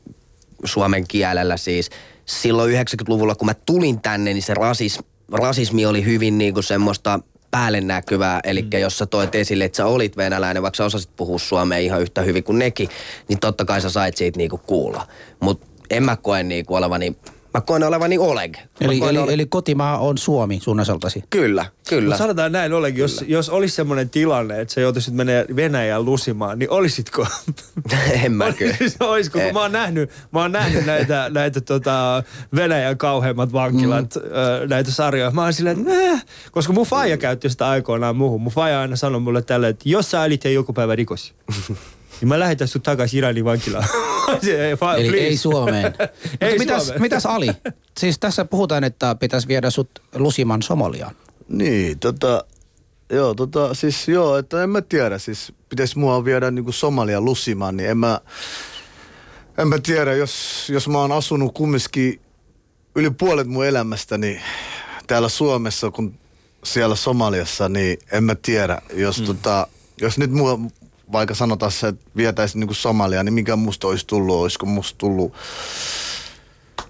[0.66, 1.90] suomen kielellä siis.
[2.26, 5.00] Silloin 90-luvulla, kun mä tulin tänne, niin se rasis,
[5.32, 7.20] rasismi oli hyvin niin kuin semmoista
[7.52, 8.40] päälle näkyvää.
[8.44, 8.80] Eli mm.
[8.80, 12.22] jos sä toit esille, että sä olit venäläinen, vaikka sä osasit puhua suomea ihan yhtä
[12.22, 12.90] hyvin kuin nekin,
[13.28, 15.08] niin totta kai sä sait siitä niinku kuulla.
[15.40, 17.16] Mutta en mä koe niinku olevani,
[17.54, 18.58] mä koen olevani Oleg.
[18.82, 21.24] Eli, koen eli, ole- eli kotimaa on Suomi sun osaltasi.
[21.30, 22.06] Kyllä, kyllä.
[22.06, 26.60] Mutta sanotaan näin, Oleg, jos, jos olisi semmoinen tilanne, että sä joutuisit menemään Venäjään lusimaan,
[26.60, 27.28] niin olisitko?
[28.26, 28.76] en mä kyllä.
[29.00, 29.54] Olisiko, kun Eh.
[29.54, 32.24] mä oon nähnyt, mä oon nähnyt näitä, näitä tota,
[32.56, 34.22] Venäjän kauheimmat vankilat, mm.
[34.22, 35.32] ö, näitä sarjoja.
[35.32, 36.20] Mä oon silleen, että Nää.
[36.52, 38.42] koska mun faija käytti sitä aikoinaan muuhun.
[38.42, 41.34] Mun faija aina sanoi mulle tälle, että jos sä älit ja joku päivä rikos,
[42.22, 43.88] niin mä lähetän sut takaisin Iranin vankilaan.
[44.46, 45.28] Se, fa- Eli please.
[45.28, 45.94] ei Suomeen.
[46.42, 47.02] ei mitäs, Suomeen.
[47.02, 47.48] mitäs Ali?
[48.00, 51.16] Siis tässä puhutaan, että pitäisi viedä sut lusiman Somaliaan.
[51.50, 52.46] Niin, tota,
[53.10, 57.78] joo, tota, siis joo, että en mä tiedä, siis pitäisi mua viedä niinku Somalia lusimaan,
[57.78, 58.20] niin en mä,
[59.58, 62.22] en mä tiedä, jos, jos mä oon asunut kumminkin
[62.96, 64.42] yli puolet mun elämästäni
[65.08, 66.20] täällä Suomessa, kun
[66.64, 69.26] siellä Somaliassa, niin en mä tiedä, jos mm.
[69.26, 69.68] tota,
[70.02, 70.60] jos nyt mua
[71.12, 75.34] vaikka sanotaan se, että vietäisiin niinku Somaliaan, niin mikä musta olisi tullut, olisiko musta tullut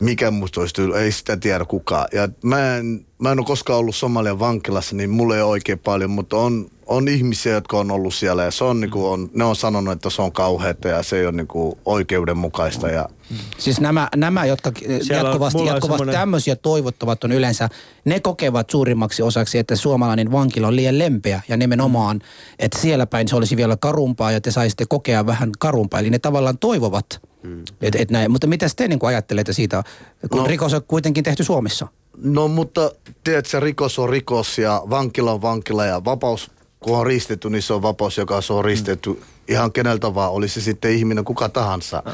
[0.02, 2.08] mikä musta olisi tyyli, ei sitä tiedä kukaan.
[2.14, 5.80] Ja mä en, mä en ole koskaan ollut Somalian vankilassa, niin mulla ei ole oikein
[5.80, 9.44] paljon, mutta on, on ihmisiä, jotka on ollut siellä ja se on, niinku, on, ne
[9.44, 12.88] on sanonut, että se on kauheata ja se ei ole niinku, oikeudenmukaista.
[12.90, 13.10] Ja,
[13.58, 17.70] Siis nämä, nämä jotka Siellä jatkuvasti, on jatkuvasti semmoinen- tämmöisiä toivottavat on yleensä,
[18.06, 22.22] ne kokevat suurimmaksi osaksi, että suomalainen vankila on liian lempeä ja nimenomaan,
[22.60, 26.00] että siellä päin se olisi vielä karumpaa ja te saisitte kokea vähän karumpaa.
[26.00, 27.06] Eli ne tavallaan toivovat,
[27.43, 27.63] mm.
[27.82, 28.32] et, et näin.
[28.32, 29.84] Mutta mitä te niin ajattelette siitä,
[30.32, 30.47] kun no.
[30.47, 31.88] Rikos on kuitenkin tehty Suomessa?
[32.23, 32.91] no mutta
[33.23, 37.73] tiedätkö, rikos on rikos ja vankila on vankila ja vapaus, kun on riistetty, niin se
[37.73, 39.15] on vapaus, joka se on riistetty mm.
[39.47, 42.04] ihan keneltä vaan, oli se sitten ihminen kuka tahansa.
[42.06, 42.13] No.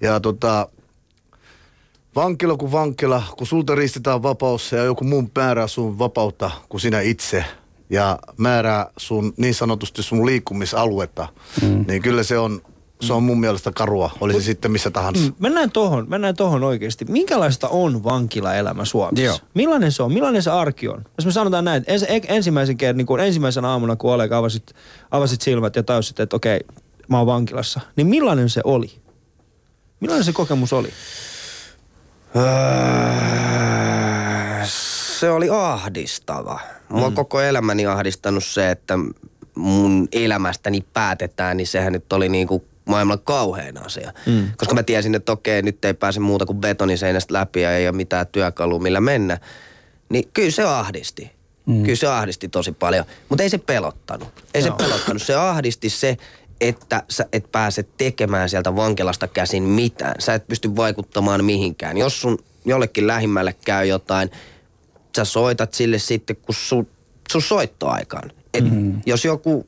[0.00, 0.68] Ja tota,
[2.16, 7.00] vankila kuin vankila, kun sulta riistetään vapaus ja joku muun määrää sun vapautta kuin sinä
[7.00, 7.44] itse
[7.90, 11.28] ja määrää sun niin sanotusti sun liikkumisaluetta,
[11.62, 11.84] mm.
[11.88, 12.62] niin kyllä se on,
[13.00, 15.24] se on mun mielestä karua, oli se sitten missä tahansa.
[15.24, 17.04] Mm, Mennään tohon, mennään tohon oikeasti.
[17.04, 19.24] Minkälaista on vankilaelämä Suomessa?
[19.24, 19.38] Joo.
[19.54, 20.12] Millainen se on?
[20.12, 21.04] Millainen se arki on?
[21.18, 24.32] Jos me sanotaan näin, että ens, e- ensimmäisen kerran, niin kuin ensimmäisen aamuna, kun Oleg
[24.32, 24.72] avasit,
[25.10, 26.60] avasit silmät ja tajusit, että okei,
[27.08, 28.92] mä oon vankilassa, niin millainen se oli?
[30.00, 30.88] Millainen se kokemus oli?
[32.36, 32.42] Öö,
[35.18, 36.60] Se oli ahdistava.
[36.88, 37.16] Mua mm.
[37.16, 38.94] koko elämäni ahdistanut se, että
[39.54, 44.12] mun elämästäni päätetään, niin sehän nyt oli niinku maailman kauhein asia.
[44.26, 44.48] Mm.
[44.56, 47.96] Koska mä tiesin, että okei, nyt ei pääse muuta kuin betoniseinästä läpi ja ei ole
[47.96, 49.38] mitään työkalua, millä mennä.
[50.08, 51.30] Niin kyllä se ahdisti.
[51.66, 51.82] Mm.
[51.82, 54.28] Kyllä se ahdisti tosi paljon, mutta ei se pelottanut.
[54.54, 55.22] Ei se pelottanut.
[55.22, 56.16] Se ahdisti se,
[56.60, 60.14] että sä et pääse tekemään sieltä vankilasta käsin mitään.
[60.18, 61.96] Sä et pysty vaikuttamaan mihinkään.
[61.96, 64.30] Jos sun jollekin lähimmälle käy jotain,
[65.16, 66.88] sä soitat sille sitten, kun sun,
[67.32, 68.32] sun soittoaikaan.
[68.54, 69.00] Et mm.
[69.06, 69.66] Jos joku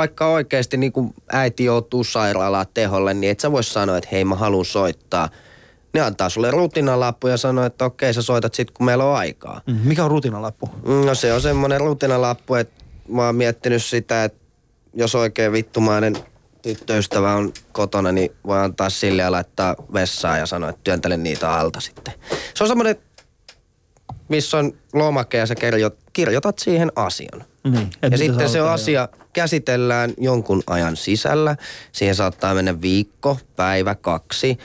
[0.00, 4.24] vaikka oikeasti niin kuin äiti joutuu sairaalaan teholle, niin et sä voi sanoa, että hei
[4.24, 5.28] mä haluan soittaa.
[5.94, 9.60] Ne antaa sulle rutinalappu ja sanoo, että okei sä soitat sit kun meillä on aikaa.
[9.66, 10.70] Mm, Mikä on rutinalappu?
[11.06, 14.38] No se on semmoinen rutinalappu, että mä oon miettinyt sitä, että
[14.94, 16.16] jos oikein vittumainen
[16.62, 21.54] tyttöystävä on kotona, niin voi antaa sille ja laittaa vessaan ja sanoa, että työntele niitä
[21.54, 22.14] alta sitten.
[22.54, 22.96] Se on semmoinen,
[24.28, 27.44] missä on lomake ja sä kirjo, kirjoitat siihen asian.
[27.64, 31.56] Niin, mitä ja sitten se asia käsitellään jonkun ajan sisällä.
[31.92, 34.58] Siihen saattaa mennä viikko, päivä, kaksi,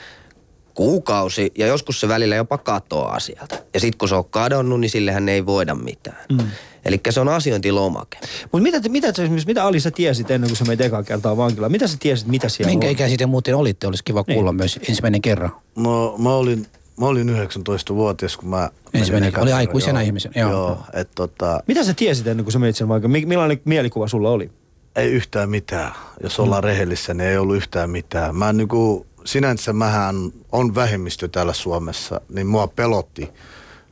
[0.74, 3.62] kuukausi ja joskus se välillä jopa katoaa sieltä.
[3.74, 6.24] Ja sitten kun se on kadonnut, niin sillehän ei voida mitään.
[6.32, 6.38] Mm.
[6.84, 8.18] Eli se on asiointilomake.
[8.52, 11.72] Mutta mitä, mitä, te- mitä Ali sä tiesit ennen kuin sä meit ekaa kertaa vankilaan?
[11.72, 12.92] Mitä sä tiesit, mitä siellä Minkä on?
[12.92, 13.86] ikäisiä te muuten olitte?
[13.86, 14.56] Olisi kiva kuulla Niin.
[14.56, 15.50] myös ensimmäinen kerran.
[15.76, 16.66] No, mä olin,
[17.00, 18.70] mä olin 19-vuotias, kun mä...
[18.94, 20.06] Ensimmäinen, oli kerran, aikuisena joo.
[20.06, 20.50] ihmisenä, joo.
[20.50, 22.88] Joo, että tota, Mitä sä tiesit ennen kuin sä meit sen?
[23.06, 24.50] Mi- Millainen mielikuva sulla oli?
[24.96, 25.92] ei yhtään mitään.
[26.22, 26.66] Jos ollaan Mm.
[26.66, 28.36] rehellisiä, niin ei ollut yhtään mitään.
[28.36, 30.16] Mä niinku, sinänsä mähän
[30.52, 33.28] on vähemmistö täällä Suomessa, niin mua pelotti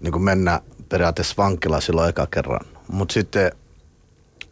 [0.01, 2.61] niin mennä periaatteessa vankilaan silloin eka kerran.
[2.89, 3.53] Mutta sitten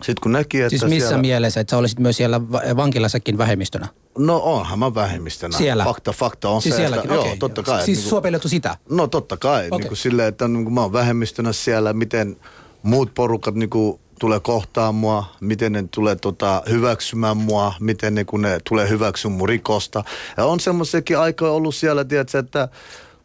[0.03, 3.39] sit kun näki, että Siis missä siellä, mielessä, että sä olisit myös siellä va- vankilassakin
[3.39, 3.89] vähemmistönä?
[4.19, 5.59] No onhan mä vähemmistönä.
[5.59, 5.85] Siellä?
[5.85, 7.31] Fakta, fakta on Siis se, sielläkin, että, okei.
[7.31, 7.85] joo, totta kai.
[7.85, 8.77] Siis sua pelotu sitä?
[8.91, 9.79] No totta kai, okay.
[9.79, 12.37] niin kuin silleen, että niin kuin mä oon vähemmistönä siellä, miten
[12.83, 18.25] muut porukat niin kuin tulee kohtaan mua, miten ne tulee tota, hyväksymään mua, miten ne,
[18.25, 20.05] kun ne tulee hyväksymään mun rikosta.
[20.37, 22.69] Ja on semmoisiakin aikoja ollut siellä, tiedätkö, että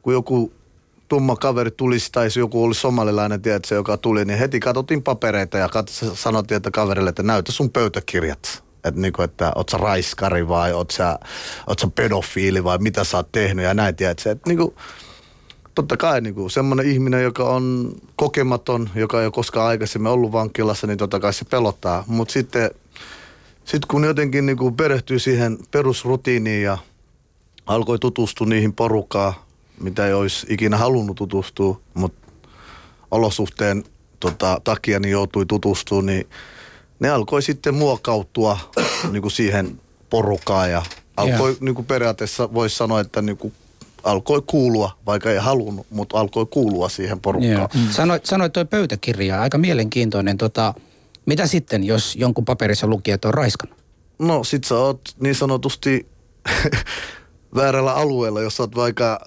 [0.01, 0.51] kun joku
[1.07, 5.67] tumma kaveri tulisi tai joku oli somalilainen, tiedätkö, joka tuli, niin heti katsottiin papereita ja
[5.67, 8.63] kat- sanottiin että kaverille, että näytä sun pöytäkirjat.
[8.83, 11.19] Että niinku, että oot sä raiskari vai oot sä,
[11.67, 14.31] oot sä pedofiili vai mitä sä oot tehnyt ja näin, tiedätkö.
[14.31, 14.75] Että niinku,
[15.75, 20.87] totta kai niin semmoinen ihminen, joka on kokematon, joka ei ole koskaan aikaisemmin ollut vankilassa,
[20.87, 22.03] niin totta kai se pelottaa.
[22.07, 22.71] Mutta sitten
[23.65, 26.77] sit kun jotenkin niin kuin perehtyy siihen perusrutiiniin ja
[27.65, 29.33] alkoi tutustua niihin porukkaan,
[29.79, 32.27] mitä ei olisi ikinä halunnut tutustua, mutta
[33.11, 33.83] olosuhteen
[34.19, 36.27] tota, takia niin joutui tutustumaan, niin
[36.99, 38.57] ne alkoi sitten muokautua
[39.11, 40.83] niin kuin siihen porukkaan ja
[41.17, 41.57] alkoi Joo.
[41.59, 43.53] niin kuin periaatteessa voisi sanoa, että niin kuin
[44.03, 47.53] alkoi kuulua, vaikka ei halunnut, mutta alkoi kuulua siihen porukkaan.
[47.53, 47.69] Joo.
[47.73, 47.91] Mm.
[47.91, 50.37] Sanoit, sanoit toi pöytäkirja, aika mielenkiintoinen.
[50.37, 50.73] Tota,
[51.25, 53.77] mitä sitten, jos jonkun paperissa luki, että on raiskannut?
[54.19, 56.07] No sit sä oot niin sanotusti
[57.55, 59.19] väärällä alueella, jos sä oot vaikka,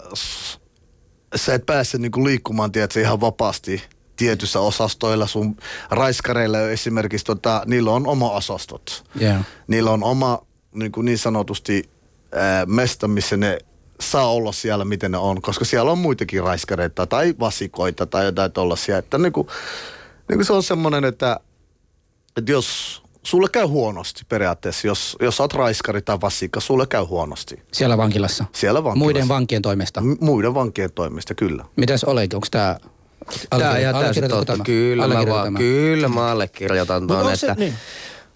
[1.37, 3.83] sä et pääse niinku liikkumaan, tiedätkö, ihan vapaasti
[4.17, 5.27] tietyssä osastoilla.
[5.27, 5.57] Sun
[5.91, 9.05] raiskareilla esimerkiksi, tota, niillä on oma osastot.
[9.15, 9.37] Joo.
[9.67, 10.43] Niillä on oma
[10.75, 11.91] niin, kuin niin sanotusti
[12.35, 13.59] ää, mesta, missä ne
[14.01, 18.53] saa olla siellä, miten ne on, koska siellä on muitakin raiskareita tai vasikoita tai jotain
[18.53, 18.99] tollasia.
[18.99, 19.47] Että niin kuin,
[20.29, 21.41] niin kuin se on semmoinen, että,
[22.37, 24.87] että jos sulle käy huonosti periaatteessa.
[24.87, 27.63] Jos, jos oot raiskari tai vasikka, sulle käy huonosti.
[27.73, 28.45] Siellä vankilassa.
[28.53, 29.05] Siellä vankilassa.
[29.05, 30.01] Muiden vankien toimesta.
[30.01, 31.65] M- muiden vankien toimesta, kyllä.
[31.77, 32.77] Mitäs Oleg, onko tämä...
[33.59, 34.59] Tää on ihan täysin totta.
[34.65, 37.75] Kyllä mä, vaan, kyllä mä allekirjoitan tuon, se- että niin.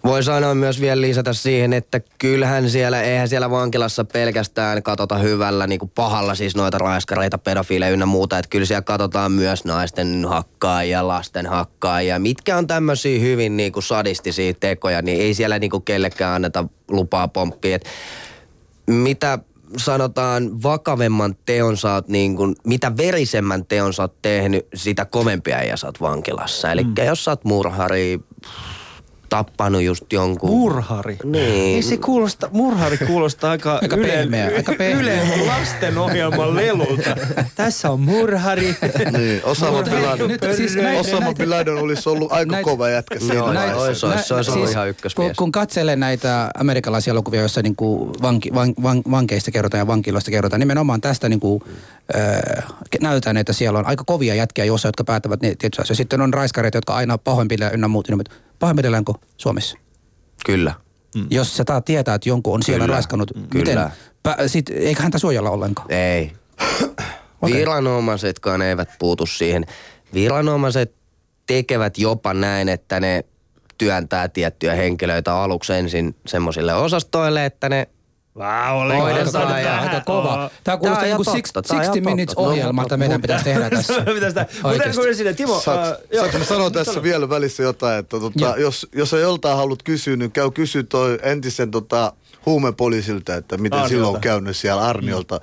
[0.05, 5.67] Voi sanoa myös vielä lisätä siihen, että kyllähän siellä, eihän siellä vankilassa pelkästään katota hyvällä,
[5.67, 10.25] niin kuin pahalla siis noita raiskareita, pedofiileja ynnä muuta, että kyllä siellä katsotaan myös naisten
[10.25, 15.71] hakkaajia, lasten hakkaajia, mitkä on tämmöisiä hyvin niin kuin sadistisia tekoja, niin ei siellä niin
[15.71, 17.75] kuin kellekään anneta lupaa pomppia.
[17.75, 17.85] Et
[18.87, 19.39] mitä
[19.77, 25.63] sanotaan vakavemman teon sä oot niin kuin, mitä verisemmän teon sä oot tehnyt, sitä kovempia
[25.63, 26.71] ja sä oot vankilassa.
[26.71, 26.93] Eli mm.
[27.05, 28.19] jos sä oot murhari,
[29.35, 30.49] tappanut just jonkun...
[30.49, 31.17] Murhari.
[31.23, 31.75] Niin.
[31.75, 34.99] Ei se kuulosta, murhari kuulostaa aika, Aika pehmeä, aika pehmeä.
[35.01, 37.15] Ylen lastenohjelman lelulta.
[37.55, 38.75] Tässä on murhari.
[39.17, 42.89] Niin, Osama Mutta Bin siis näitä- Osama näitä- Bin Laden olisi ollut aika näitä- kova
[42.89, 43.81] jätkä siinä Joo, vaiheessa.
[43.85, 45.37] olisi, olisi, se olisi ollut ihan kun, ykkösmies.
[45.37, 50.31] kun katselee näitä amerikkalaisia elokuvia, joissa niin kuin vanki, van, van, vankeista kerrotaan ja vankiloista
[50.31, 51.61] kerrotaan, nimenomaan tästä niin kuin,
[52.15, 52.63] äh,
[53.01, 55.95] näytetään, että siellä on aika kovia jätkiä joissa, jotka päättävät ne tietysti asioita.
[55.95, 58.09] Sitten on raiskareita, jotka aina pahoinpitellään ynnä muut.
[58.09, 58.44] ynnä muut.
[58.59, 59.77] Pahoinpidelläänkö Suomessa?
[60.45, 60.73] Kyllä.
[61.15, 61.27] Mm.
[61.29, 62.93] Jos sä taat tietää, että jonkun on siellä Kyllä.
[62.93, 63.65] raiskannut, Kyllä.
[63.69, 63.89] miten,
[64.23, 65.91] pä, sit, eikä häntä suojella ollenkaan?
[65.91, 66.31] Ei.
[67.45, 69.65] Viranomaisetkaan eivät puutu siihen.
[70.13, 70.95] Viranomaiset
[71.47, 73.23] tekevät jopa näin, että ne
[73.77, 77.87] työntää tiettyjä henkilöitä aluksi ensin semmoisille osastoille, että ne
[78.37, 78.99] Wow, oli ja-
[79.39, 80.35] on aika kova.
[80.35, 82.35] Tämä Tää kuulostaa niin six- tää on 60 ihan minutes.
[82.35, 83.93] No, ohjelma, jota meidän pitäisi tehdä tässä.
[84.33, 85.01] Mutta Oikeesti.
[85.01, 89.57] kun sinne, Timo, Saanko, sanoa tässä vielä välissä jotain, että tota, jos, jos ei joltain
[89.57, 92.13] haluat kysyä, niin käy kysyä toi entisen tota,
[92.45, 93.89] huumepoliisilta, että miten Arniolta.
[93.89, 95.39] silloin on käynyt siellä Arniolta,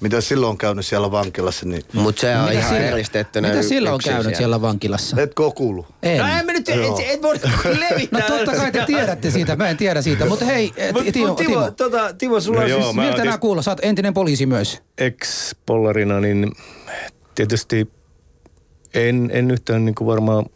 [0.00, 3.62] mitä silloin on käynyt siellä vankilassa, niin Mutta se on Mitä ihan sillä- eristettynä Mitä
[3.62, 5.20] silloin on käynyt siellä vankilassa?
[5.22, 5.86] etkö oo kuullut?
[6.02, 6.18] En.
[6.18, 6.78] No en mä nyt, et,
[7.08, 8.20] et voi No levittää.
[8.20, 10.26] totta kai te tiedätte siitä, mä en tiedä siitä.
[10.26, 12.94] Mutta hei, Mut- Timo, mut Timo, Timo, tota, Timo, sulla No joo, siis...
[12.94, 13.66] miltä nämä tietysti- kuulostaa?
[13.66, 14.82] Sä oot entinen poliisi myös.
[14.98, 16.52] ex-pollarina, niin
[17.34, 17.90] tietysti
[18.94, 20.46] en, en yhtään niin kuin varmaan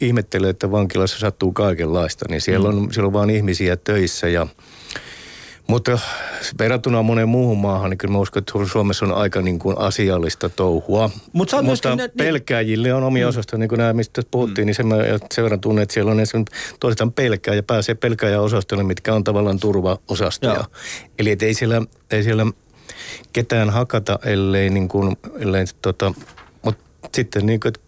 [0.00, 4.46] ihmettele, että vankilassa sattuu kaikenlaista, niin siellä on, siellä on vaan ihmisiä töissä ja
[5.66, 5.98] mutta
[6.58, 10.48] verrattuna moneen muuhun maahan, niin kyllä mä uskon, että Suomessa on aika niin kuin asiallista
[10.48, 11.08] touhua.
[11.08, 14.86] Mut Mutta myöskin niin- pelkääjille on omia osastoja, niin kuin nämä, mistä puhuttiin, niin sen,
[14.86, 14.96] mä
[15.34, 19.24] sen verran tunnen, että siellä on esimerkiksi toisetaan pelkää ja pääsee pelkääjä osastolle, mitkä on
[19.24, 20.54] tavallaan turvaosastoja.
[20.54, 20.64] Joo.
[21.18, 22.46] Eli et ei siellä, ei siellä
[23.32, 26.14] ketään hakata, ellei, niin kuin, ellei tota,
[26.62, 27.80] mutta sitten niin kuin, että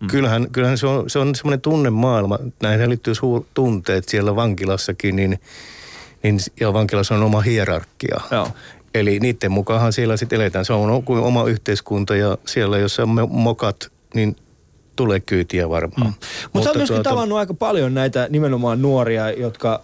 [0.00, 0.08] Mm.
[0.08, 5.40] kyllähän, kyllähän se on, se on semmoinen tunnemaailma, näihin liittyy suur, tunteet siellä vankilassakin, niin,
[6.22, 8.20] niin ja vankilassa on oma hierarkia.
[8.30, 8.48] Joo.
[8.94, 10.64] Eli niiden mukaanhan siellä sitten eletään.
[10.64, 14.36] Se on kuin oma yhteiskunta ja siellä, jos on mo- mokat, niin
[14.96, 16.06] tulee kyytiä varmaan.
[16.06, 16.14] Mm.
[16.52, 19.80] Mutta sä oot myöskin tavannut aika paljon näitä nimenomaan nuoria, jotka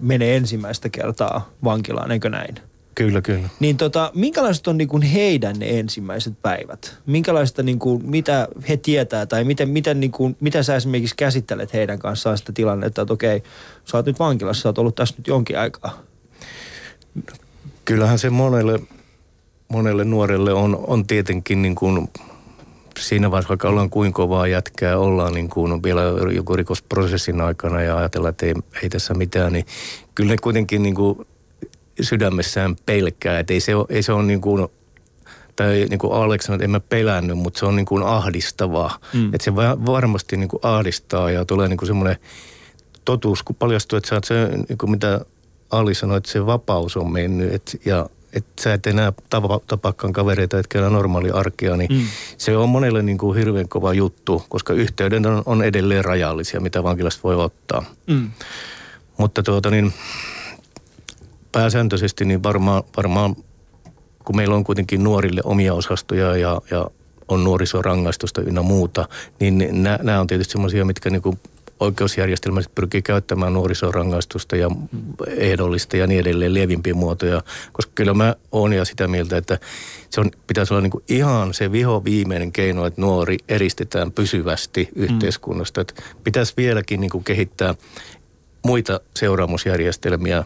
[0.00, 2.54] menee ensimmäistä kertaa vankilaan, eikö näin?
[2.94, 3.48] Kyllä, kyllä.
[3.60, 6.96] Niin tota, minkälaiset on niinku heidän ne ensimmäiset päivät?
[7.06, 12.38] Minkälaista, niinku, mitä he tietää tai miten, miten, niinku, miten sä esimerkiksi käsittelet heidän kanssaan
[12.38, 13.42] sitä tilannetta, että okei,
[13.84, 16.02] sä oot nyt vankilassa, sä oot ollut tässä nyt jonkin aikaa.
[17.84, 18.80] Kyllähän se monelle,
[19.68, 22.08] monelle nuorelle on, on tietenkin niin kuin
[22.98, 26.02] siinä vaiheessa, vaikka ollaan kuin kovaa jätkää, ollaan niin kuin vielä
[26.34, 29.66] joku rikosprosessin aikana ja ajatellaan, että ei, ei tässä mitään, niin
[30.14, 31.26] kyllä ne kuitenkin niin kuin
[32.00, 34.68] sydämessään pelkää, että ei se ole, ei se ole niin kuin
[35.56, 38.98] tai niin kuin Alex sanoi, että en mä pelännyt, mutta se on niin kuin ahdistavaa.
[39.12, 39.34] Mm.
[39.34, 42.16] Että se va- varmasti niin kuin ahdistaa ja tulee niin kuin semmoinen
[43.04, 45.20] totuus, kun paljastuu, että sä oot se, niin kuin mitä
[45.70, 50.12] Ali sanoi, että se vapaus on mennyt et, ja että sä et enää tapa, tapaakaan
[50.12, 52.06] kavereita, etkä enää normaali arkea, niin mm.
[52.38, 56.82] se on monelle niin kuin hirveän kova juttu, koska yhteyden on, on edelleen rajallisia, mitä
[56.82, 57.84] vankilasta voi ottaa.
[58.06, 58.30] Mm.
[59.16, 59.92] Mutta tuota niin,
[61.52, 63.36] pääsääntöisesti niin varmaan, varmaan,
[64.24, 66.86] kun meillä on kuitenkin nuorille omia osastoja ja, ja
[67.28, 69.08] on nuorisorangaistusta ynnä muuta,
[69.40, 71.38] niin nämä on tietysti semmoisia, mitkä niinku
[71.80, 74.70] oikeusjärjestelmät pyrkii käyttämään nuorisorangaistusta ja
[75.36, 79.58] ehdollista ja niin edelleen lievimpiä muotoja, koska kyllä mä oon ja sitä mieltä, että
[80.10, 85.80] se on, pitäisi olla niinku ihan se viho viimeinen keino, että nuori eristetään pysyvästi yhteiskunnasta.
[85.80, 87.74] Että pitäisi vieläkin niinku kehittää
[88.64, 90.44] muita seuraamusjärjestelmiä.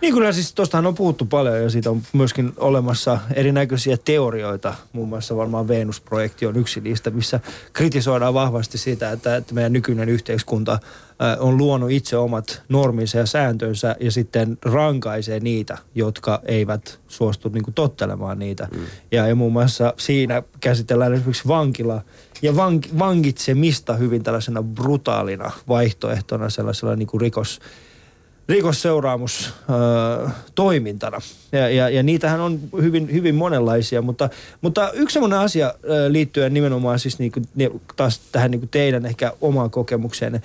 [0.00, 4.74] Niin kyllä siis tuostahan on puhuttu paljon ja siitä on myöskin olemassa erinäköisiä teorioita.
[4.92, 7.40] Muun muassa varmaan Venus-projekti on yksi niistä, missä
[7.72, 10.78] kritisoidaan vahvasti sitä, että, että meidän nykyinen yhteiskunta
[11.38, 17.64] on luonut itse omat norminsa ja sääntönsä ja sitten rankaisee niitä, jotka eivät suostu niin
[17.64, 18.68] kuin tottelemaan niitä.
[18.72, 18.80] Mm.
[19.12, 22.02] Ja, ja muun muassa siinä käsitellään esimerkiksi vankila
[22.42, 27.60] ja vank, vankitsemista hyvin tällaisena brutaalina vaihtoehtona sellaisella niin kuin rikos
[28.48, 29.52] rikosseuraamus
[30.24, 31.18] ö, toimintana.
[31.52, 34.28] Ja, ja, ja niitähän on hyvin, hyvin monenlaisia, mutta,
[34.60, 39.32] mutta yksi sellainen asia ö, liittyen nimenomaan siis niinku, ni, taas tähän niinku teidän ehkä
[39.40, 40.42] omaan kokemukseen.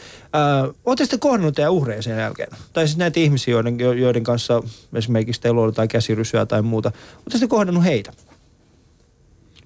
[0.85, 2.49] Oletteko sitten kohdannut teidän uhreja sen jälkeen?
[2.73, 6.89] Tai siis näitä ihmisiä, joiden, jo- joiden kanssa esimerkiksi teillä on jotain käsirysyä tai muuta.
[6.89, 8.11] Oletteko sitten kohdannut heitä?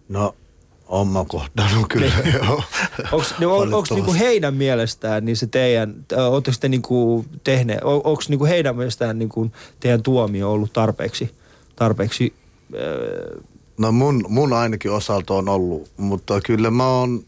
[0.09, 0.35] No,
[0.89, 2.63] on mä kohdannut kyllä, joo.
[3.11, 4.19] Onko niinku Valitettavasti.
[4.19, 5.95] heidän mielestään niin se teidän,
[6.29, 11.31] oletteko te niinku tehneet, onko niinku heidän mielestään niinku teidän tuomio ollut tarpeeksi,
[11.75, 12.33] tarpeeksi
[12.73, 13.39] öö,
[13.79, 17.23] No mun, mun ainakin osalta on ollut, mutta kyllä mä oon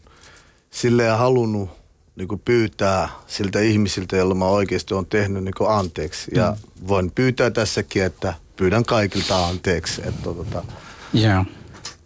[0.70, 1.70] silleen halunnut
[2.16, 6.30] niin pyytää siltä ihmisiltä, joilla mä oikeasti on tehnyt niin anteeksi.
[6.34, 6.56] Ja
[6.88, 10.02] voin pyytää tässäkin, että pyydän kaikilta anteeksi.
[10.04, 10.64] Että tota,
[11.12, 11.44] Joo.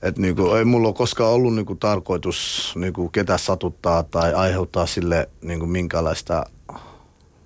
[0.07, 5.29] Et niinku, ei mulla ole koskaan ollut niinku tarkoitus niinku ketä satuttaa tai aiheuttaa sille
[5.43, 6.47] niinku minkälaista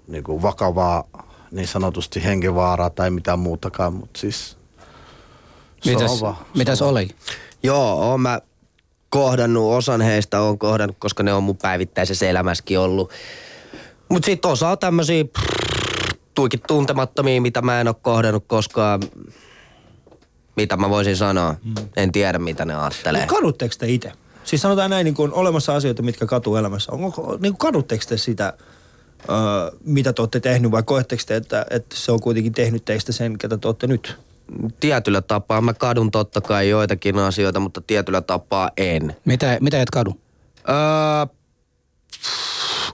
[0.08, 1.04] niinku vakavaa
[1.50, 4.56] niin sanotusti henkevaaraa tai mitään muutakaan, mutta siis
[5.82, 7.08] se Mitäs, on vaan- se mitäs on oli?
[7.62, 8.40] Joo, oon mä
[9.10, 13.10] kohdannut, osan heistä on kohdannut, koska ne on mun päivittäisessä elämässäkin ollut.
[14.08, 15.24] Mut sit osa on tämmösiä
[16.34, 19.00] tuikin tuntemattomia, mitä mä en oo kohdannut koskaan.
[20.60, 21.54] Mitä mä voisin sanoa?
[21.96, 23.20] En tiedä, mitä ne ajattelee.
[23.20, 24.12] Mutta kadutteko te itse?
[24.44, 26.92] Siis sanotaan näin, niin kuin on olemassa asioita, mitkä katuu elämässä.
[26.92, 28.52] Onko, niin kuin kadutteko te sitä,
[29.30, 29.36] öö,
[29.84, 33.38] mitä te olette tehnyt, vai koetteko te, että, että se on kuitenkin tehnyt teistä sen,
[33.38, 34.16] ketä te olette nyt?
[34.80, 39.16] Tietyllä tapaa mä kadun totta kai joitakin asioita, mutta tietyllä tapaa en.
[39.24, 40.20] Mitä, mitä et kadu?
[40.68, 41.36] Öö,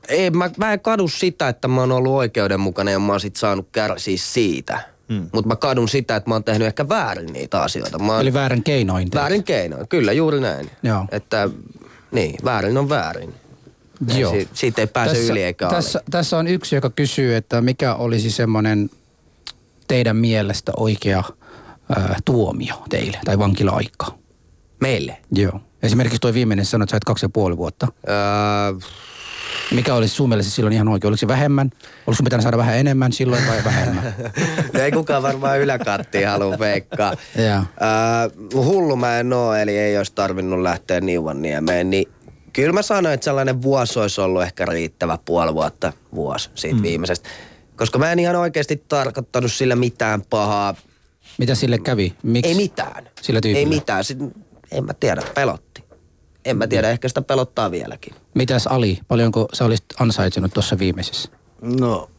[0.09, 3.37] ei, mä, mä en kadu sitä, että mä oon ollut oikeudenmukainen ja mä oon sit
[3.37, 4.96] saanut kärsiä siitä.
[5.09, 5.29] Hmm.
[5.33, 7.99] Mutta mä kadun sitä, että mä oon tehnyt ehkä väärin niitä asioita.
[7.99, 9.21] Mä oon, Eli väärän keinoin teet.
[9.23, 10.71] väärin keinoin, kyllä juuri näin.
[10.83, 11.05] Joo.
[11.13, 11.49] Että
[12.11, 13.35] niin, väärin on väärin.
[14.17, 14.33] Joo.
[14.33, 17.95] Si, siitä ei pääse tässä, yli eikä tässä, tässä on yksi, joka kysyy, että mikä
[17.95, 18.91] olisi semmoinen
[19.89, 21.25] teidän mielestä oikea
[21.97, 24.15] ää, tuomio teille tai vankila-aika?
[24.81, 25.17] Meille.
[25.33, 25.61] Joo.
[25.83, 27.89] Esimerkiksi tuo viimeinen sanoi, että sait kaksi ja puoli vuotta.
[28.09, 28.15] Öö,
[29.71, 31.09] Mikä olisi sun mielestä silloin ihan oikein?
[31.09, 31.71] Oliko se vähemmän?
[31.83, 34.14] Olisiko sun pitänyt saada vähän enemmän silloin vai vähemmän?
[34.83, 37.14] ei kukaan varmaan yläkattiin halua veikkaa.
[37.37, 37.57] Joo.
[37.57, 42.09] Öö, hullu mä en oo, eli ei olisi tarvinnut lähteä Niuvanniemeen, niin
[42.53, 46.83] kyllä mä sanoin, että sellainen vuosi olisi ollut ehkä riittävä puoli vuotta vuosi siitä mm.
[46.83, 47.29] viimeisestä.
[47.77, 50.75] Koska mä en ihan oikeasti tarkoittanut sillä mitään pahaa.
[51.39, 52.14] Mitä sille kävi?
[52.23, 52.49] Miksi?
[52.49, 53.09] Ei mitään.
[53.23, 53.59] Sillä tyypillä?
[53.59, 54.05] Ei mitään.
[54.05, 54.33] Sitten,
[54.71, 55.86] en mä tiedä, pelotti.
[56.47, 58.15] En mä tiedä, ehkä sitä pelottaa vieläkin.
[58.35, 58.99] Mitäs Ali?
[59.09, 61.31] Paljonko sä olisit ansaitsenut tuossa viimeisessä?
[61.63, 62.11] No,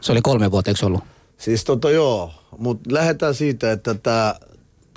[0.00, 1.04] Se oli kolme vuotta, eikö ollut?
[1.38, 4.34] Siis tota joo, mutta lähdetään siitä, että tää,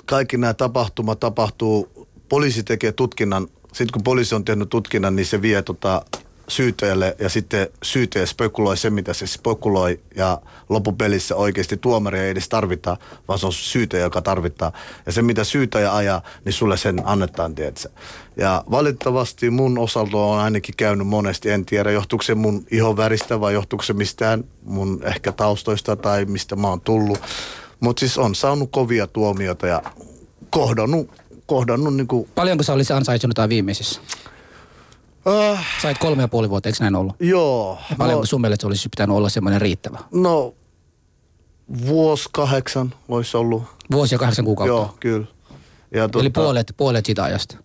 [0.06, 5.42] kaikki nämä tapahtumat tapahtuu, poliisi tekee tutkinnan, sitten kun poliisi on tehnyt tutkinnan, niin se
[5.42, 6.04] vie tota
[6.48, 12.48] syyttäjälle ja sitten syyttäjä spekuloi se, mitä se spekuloi ja loppupelissä oikeasti tuomari ei edes
[12.48, 12.96] tarvita,
[13.28, 14.72] vaan se on syytäjä, joka tarvittaa.
[15.06, 17.88] Ja se, mitä syytäjä ajaa, niin sulle sen annetaan, tiedätkö?
[18.36, 23.40] Ja valitettavasti mun osalta on ainakin käynyt monesti, en tiedä johtuuko se mun ihon väristä
[23.40, 27.18] vai johtuuko se mistään mun ehkä taustoista tai mistä mä oon tullut.
[27.80, 29.82] Mutta siis on saanut kovia tuomioita ja
[30.50, 31.10] kohdannut,
[31.46, 34.00] kohdannut niinku, Paljonko sä olisit ansaitsenut tai viimeisessä?
[35.28, 37.16] Äh, Sait kolme ja puoli vuotta, eikö näin ollut?
[37.20, 37.78] joo.
[37.98, 39.98] Paljonko No, sun mielestä olisi pitänyt olla semmoinen riittävä?
[40.12, 40.54] no
[41.86, 43.62] vuosi kahdeksan olisi ollut.
[43.92, 44.72] Vuosi ja kahdeksan kuukautta.
[44.72, 45.26] Joo, kyllä.
[45.94, 47.56] Ja tota, Eli puolet, puolet siitä ajasta.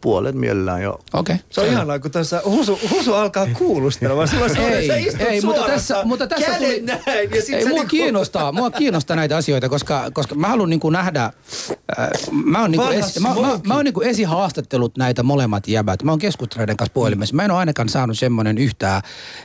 [0.00, 1.00] Puolet mielellään, joo.
[1.12, 1.36] Okei.
[1.50, 4.28] Se on ihanaa, kun tässä Husu, Husu alkaa kuulustelemaan.
[4.28, 7.54] Sulla on semmoinen, Ei, sä istut ei, mutta tässä, mutta tässä tuli, näin, ja sit
[7.54, 12.08] ei, mua, niinku- kiinnostaa, mua kiinnostaa näitä asioita, koska, koska mä haluan niinku nähdä, äh,
[12.44, 16.02] mä oon niinku, esi, mä, mä, mä oon niinku esihaastattelut näitä molemmat jäbät.
[16.02, 17.36] Mä oon keskusteluiden kanssa puhelimessa.
[17.36, 19.02] Mä en ole ainakaan saanut semmoinen yhtään,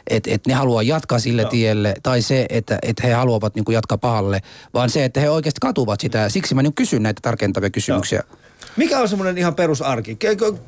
[0.10, 1.50] että et ne haluaa jatkaa sille no.
[1.50, 4.42] tielle, tai se, että et he haluavat niinku jatkaa pahalle,
[4.74, 6.30] vaan se, että he oikeasti katuvat sitä.
[6.30, 8.24] Siksi mä niinku kysyn näitä tarkentavia kysymyksiä.
[8.76, 10.18] Mikä on semmoinen ihan perusarki?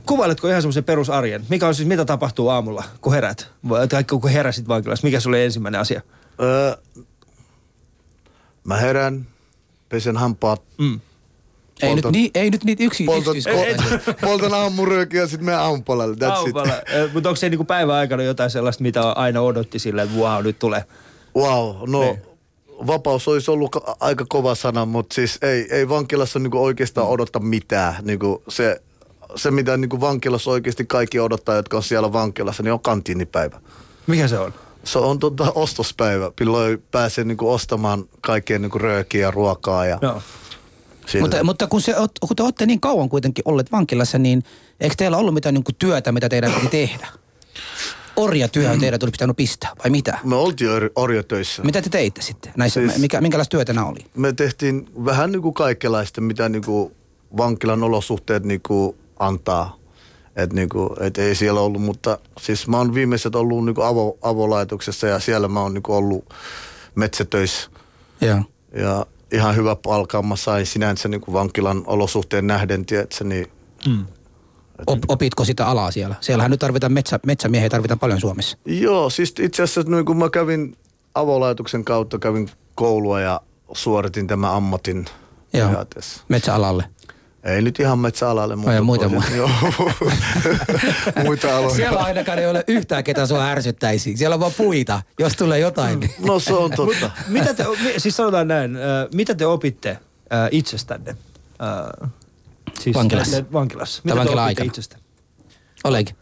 [0.06, 1.46] Kuvailetko ihan semmoisen perusarjen?
[1.50, 3.48] Mikä on siis, mitä tapahtuu aamulla, kun herät?
[3.90, 6.02] Tai kun heräsit vankilassa, mikä sulle ensimmäinen asia?
[6.42, 6.76] Öö,
[8.64, 9.28] mä herään,
[9.90, 11.00] pesen hampaat, Mm.
[11.82, 14.14] Ei, nyt, Poltan- ni, ei nyt niitä yksi, poltan, yksityiskohtaisia.
[14.28, 16.16] poltan aamuröökiä ja sitten menen aamupalalle.
[16.16, 16.32] That's.
[16.32, 16.74] Aupala.
[17.14, 20.60] Mutta onko se niinku päivän aikana jotain sellaista, mitä aina odotti silleen, että wow, nyt
[20.60, 20.86] tulee?
[21.36, 22.22] Wow, no Niin.
[22.88, 27.40] Vapaus olisi ollut ka- aika kova sana, mutta siis ei, ei vankilassa niinku oikeastaan odota
[27.40, 27.96] mitään.
[28.02, 28.82] Niinku se,
[29.36, 33.62] se, mitä niinku vankilassa oikeasti kaikki odottaa, jotka on siellä vankilassa, niin on kantiinipäivä.
[34.08, 34.54] Mikä se on?
[34.84, 39.86] Se on tota ostospäivä, milloin pääsee niinku ostamaan kaikkea niinku röökiä ja ruokaa.
[39.86, 40.22] Ja Joo.
[41.06, 41.22] sillä.
[41.24, 41.96] Mutta, mutta kun, se,
[42.28, 44.44] kun te olette niin kauan kuitenkin olleet vankilassa, niin
[44.80, 47.08] eikö teillä ollut mitään niin kuin työtä, mitä teidän piti tehdä?
[48.16, 50.20] Orjatyöhön teidät olisi pitänyt pistää, vai mitä?
[50.24, 51.64] Me oltiin or- orjatöissä.
[51.64, 52.54] Mitä te teitte sitten?
[52.58, 54.00] Näissä, Siis- mikä, minkälaista työtä nämä oli?
[54.16, 56.96] Me tehtiin vähän niin kuin kaikenlaista, mitä niin kuin
[57.38, 59.78] vankilan olosuhteet niin kuin antaa.
[60.36, 64.18] Että niin et ei siellä ollut, mutta siis mä oon viimeiset ollut niin kuin avo,
[64.22, 66.34] avolaitoksessa ja siellä mä oon niin kuin ollut
[66.96, 67.70] metsätöissä.
[68.22, 68.40] Joo.
[68.76, 73.48] Ja ihan hyvä palkka mä sain sinänsä niin kuin vankilan olosuhteen nähden, tiedätkö, niin
[73.88, 74.21] Op,
[75.08, 76.16] opitko sitä alaa siellä?
[76.22, 78.58] Siellähän nyt tarvitaan metsä, metsämiehiä, tarvitaan paljon Suomessa.
[78.66, 80.78] Joo, siis itse asiassa niin kun mä kävin
[81.16, 83.42] avolaitoksen kautta, kävin koulua ja
[83.74, 85.06] suoritin tämän ammatin.
[85.54, 85.68] Joo.
[85.68, 86.22] periaatteessa.
[86.30, 86.86] Metsäalalle.
[87.44, 88.74] Ei nyt ihan metsäalalle, mutta...
[88.74, 89.50] ja muita toiset- Joo,
[91.26, 91.76] muita aloja.
[91.76, 94.18] Siellä ainakaan ei ole yhtään, ketä sua ärsyttäisi.
[94.18, 96.00] Siellä on vaan puita, jos tulee jotain.
[96.00, 97.12] niin- No se on totta.
[97.28, 97.66] Mitä te,
[97.98, 98.78] siis sanotaan näin,
[99.14, 99.98] mitä te opitte
[100.52, 101.16] itsestänne?
[102.80, 103.38] Siis Vankilassa.
[103.40, 104.02] nä- vankilassa.
[104.06, 104.98] Mitä opitte itsestä?
[105.84, 106.16] Olenkin.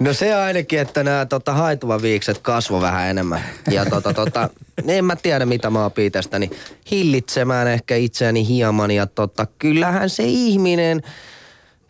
[0.00, 3.44] No se ainakin, että nämä tota, haituvaviikset kasvo vähän enemmän.
[3.70, 4.48] Ja tota, tota,
[4.88, 6.50] en mä tiedä mitä mä opin itsestäni.
[6.90, 8.90] Hillitsemään ehkä itseäni hieman.
[8.90, 11.02] Ja tota, kyllähän se ihminen,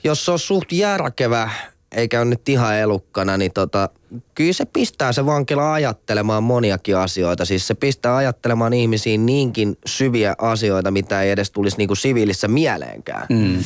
[0.05, 1.51] jos se on suht järkevä,
[1.93, 3.89] eikä ole nyt ihan elukkana, niin tota,
[4.35, 7.45] kyllä se pistää se vankila ajattelemaan moniakin asioita.
[7.45, 13.27] Siis se pistää ajattelemaan ihmisiin niinkin syviä asioita, mitä ei edes tulisi niinku siviilissä mieleenkään.
[13.31, 13.59] Mm.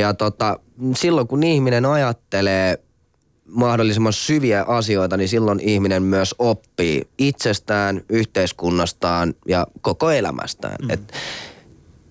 [0.00, 0.58] Ja tota,
[0.96, 2.78] silloin kun ihminen ajattelee
[3.44, 10.76] mahdollisimman syviä asioita, niin silloin ihminen myös oppii itsestään, yhteiskunnastaan ja koko elämästään.
[10.82, 10.90] Mm.
[10.90, 11.12] Et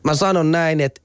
[0.04, 1.02] mä sanon näin, että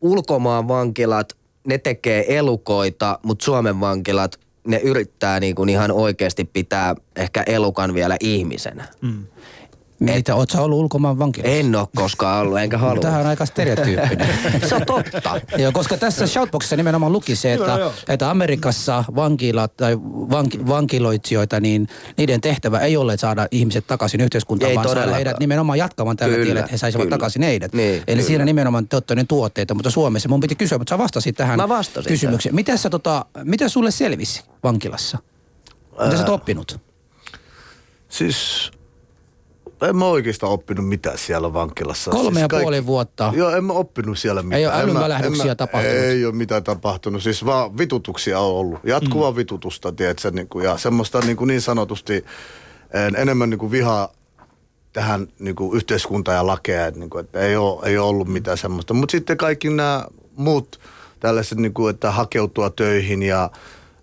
[0.00, 1.36] ulkomaan vankilat,
[1.66, 7.94] ne tekee elukoita, mutta Suomen vankilat, ne yrittää niin kuin ihan oikeasti pitää ehkä elukan
[7.94, 8.84] vielä ihmisenä.
[9.00, 9.26] Mm.
[10.02, 11.56] Mitä, oot sä ollut ulkomaan vankilassa?
[11.56, 13.02] En ole koskaan ollut, enkä halua.
[13.02, 14.28] Tähän on aika stereotyyppinen.
[14.68, 15.40] Se on totta.
[15.58, 17.92] Joo, koska tässä shoutboxissa nimenomaan luki se, että, Joo, joo.
[18.08, 19.98] että Amerikassa vankilat tai
[20.30, 25.40] vanki, vankiloitsijoita, niin niiden tehtävä ei ole saada ihmiset takaisin yhteiskuntaan, Ei vaan saada heidät
[25.40, 27.16] nimenomaan jatkamaan tällä Kyllä, tiellä, että he saisivat kyllä.
[27.16, 27.72] takaisin heidät.
[27.72, 28.22] Niin, Eli kyllä.
[28.22, 31.56] siinä nimenomaan te olette ne tuotteita, mutta Suomessa mun piti kysyä, mutta sä vastasit tähän
[31.56, 32.54] Mä vastasin kysymykseen.
[32.54, 35.18] Mitä, sä, tota, mitä sulle selvisi vankilassa?
[36.04, 36.80] Mitä sä oot oppinut?
[38.08, 38.70] Siis
[39.88, 42.10] en mä oikeastaan oppinut mitään siellä vankilassa.
[42.10, 43.32] Kolme siis ja puoli vuotta.
[43.36, 44.60] Joo, en mä oppinut siellä mitään.
[44.60, 45.96] Ei ole En mä- älyvälähdyksiä en mä- tapahtunut.
[45.96, 47.22] Ei ole mitään tapahtunut.
[47.22, 48.80] Siis vaan vitutuksia on ollut.
[48.84, 49.36] Jatkuvaa mm.
[49.36, 52.24] vitutusta, tiedätkö, niin kuin, ja semmoista niin, kuin niin sanotusti
[52.94, 54.08] en, enemmän niin kuin vihaa
[54.92, 58.28] tähän niin kuin yhteiskuntaan ja lakeja, että, niin kuin, että ei, ole, ei ole ollut
[58.28, 58.94] mitään semmoista.
[58.94, 60.04] Mutta sitten kaikki nämä
[60.36, 60.80] muut
[61.20, 63.50] tällaiset, niin kuin, että hakeutua töihin ja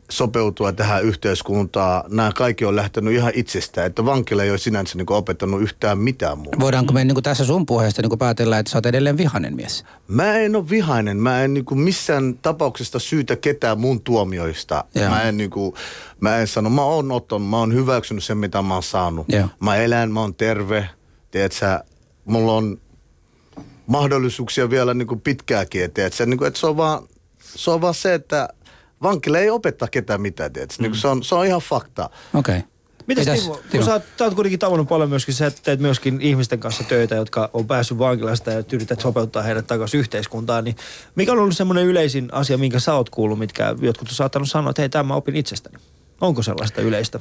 [0.10, 5.06] sopeutua tähän yhteiskuntaan, nämä kaikki on lähtenyt ihan itsestään, että vankila ei ole sinänsä niin
[5.06, 6.60] kuin opettanut yhtään mitään muuta.
[6.60, 9.56] Voidaanko me niin kuin tässä sun puheesta niin kuin päätellä, että sä oot edelleen vihainen
[9.56, 9.86] mies?
[10.08, 11.18] Mä en ole vihainen.
[11.18, 14.84] Mä en niinku missään tapauksesta syytä ketään mun tuomioista.
[14.96, 15.10] Joo.
[15.10, 15.76] Mä en, niinku,
[16.20, 19.26] mä en sano, mä oon ottanut, mä oon hyväksynyt sen, mitä mä oon saanut.
[19.30, 19.48] Joo.
[19.60, 20.90] Mä elän, mä oon terve.
[21.32, 21.84] Tiedät sä,
[22.26, 22.78] mulla on
[23.88, 25.92] mahdollisuuksia vielä niinku pitkääkin.
[25.92, 27.04] Tiedät sä, niinku, että se on, vaan,
[27.40, 28.50] se on vaan se, että
[29.04, 30.54] vankila ei opeta ketään mitään.
[30.54, 30.82] Tiedät sä.
[30.82, 32.10] Niinku, se, on, se on ihan fakta.
[32.34, 32.58] Okei.
[32.58, 32.70] Okay.
[33.08, 36.60] Mitäs Timo, kun sä, oot, sä oot kuitenkin tavannut paljon myöskin, sä teet myöskin ihmisten
[36.60, 40.76] kanssa töitä, jotka on päässyt vankilasta ja yrität sopeuttaa heidät takaisin yhteiskuntaan, niin
[41.16, 44.70] mikä on ollut semmoinen yleisin asia, minkä sä oot kuullut, mitkä jotkut on saattanut sanoa,
[44.70, 45.78] että hei, tämä mä opin itsestäni.
[46.22, 47.20] Onko sellaista yleistä?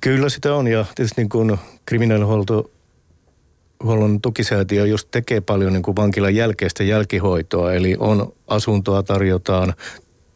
[0.00, 2.70] Kyllä sitä on ja tietysti niin kuin kriminaalihuolto
[3.82, 9.74] huollon tukisäätiö just tekee paljon niin kuin vankilan jälkeistä jälkihoitoa, eli on asuntoa tarjotaan,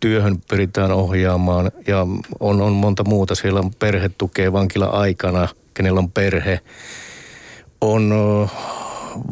[0.01, 2.07] työhön pyritään ohjaamaan ja
[2.41, 3.35] on, on monta muuta.
[3.35, 6.61] Siellä on perhetukea vankila-aikana, kenellä on perhe.
[7.81, 8.13] On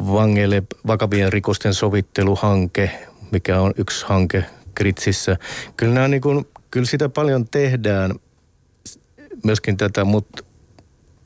[0.07, 2.91] vangeille vakavien rikosten sovitteluhanke,
[3.31, 4.45] mikä on yksi hanke
[4.75, 5.37] Kritsissä.
[5.77, 8.15] Kyllä, nämä niin kuin, kyllä sitä paljon tehdään
[9.43, 10.43] myöskin tätä, mutta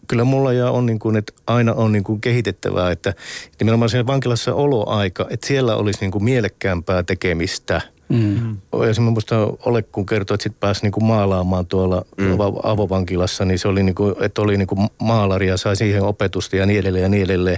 [0.07, 3.13] kyllä mulla ja on niin kuin, että aina on niin kuin kehitettävää, että
[3.59, 7.81] nimenomaan siinä vankilassa oloaika, että siellä olisi niin kuin mielekkäämpää tekemistä.
[8.09, 8.57] Mm.
[8.87, 9.35] Ja semmoista
[9.65, 12.27] ole, kun kertoi, että sitten pääsi niin kuin maalaamaan tuolla mm.
[12.63, 16.55] avovankilassa, niin se oli niin kuin, että oli niin kuin maalari ja sai siihen opetusta
[16.55, 17.57] ja niin edelleen ja niin edelleen.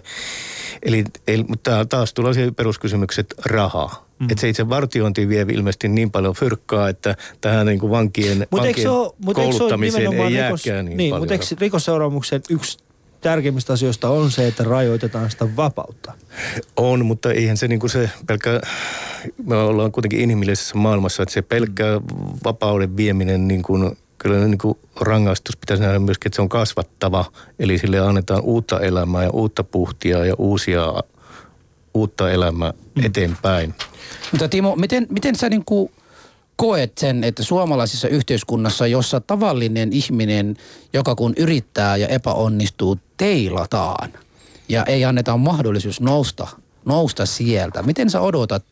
[0.83, 4.05] Eli, eli mutta taas tulee siihen peruskysymykset rahaa.
[4.19, 4.27] Mm.
[4.31, 8.61] Että se itse vartiointi vie ilmeisesti niin paljon fyrkkaa, että tähän niin kuin vankien, Mut
[8.61, 11.21] vankien se oo- mut kouluttamiseen ei rikos- jääkään niin, niin paljon.
[11.21, 12.77] mutta eikö rikosseuraamuksen yksi
[13.26, 16.13] tärkeimmistä asioista on se, että rajoitetaan sitä vapautta?
[16.78, 18.61] On, mutta eihän se niinku se pelkkä,
[19.45, 21.86] me ollaan kuitenkin inhimillisessä maailmassa, että se pelkkä
[22.43, 27.26] vapauden vieminen niin kuin, kyllä niin kuin rangaistus pitäisi nähdä myöskin, että se on kasvattava.
[27.59, 30.93] Eli sille annetaan uutta elämää ja uutta puhtia ja uusia,
[31.93, 32.73] uutta elämää
[33.03, 33.76] eteenpäin.
[34.32, 35.91] Mutta Timo, miten, miten sä niinku
[36.56, 40.58] koet sen, että suomalaisessa yhteiskunnassa, jossa tavallinen ihminen,
[40.93, 44.14] joka kun yrittää ja epäonnistuu, teilataan
[44.70, 46.47] ja ei anneta mahdollisuus nousta,
[46.86, 47.84] nousta sieltä.
[47.84, 48.64] Miten sä odotat,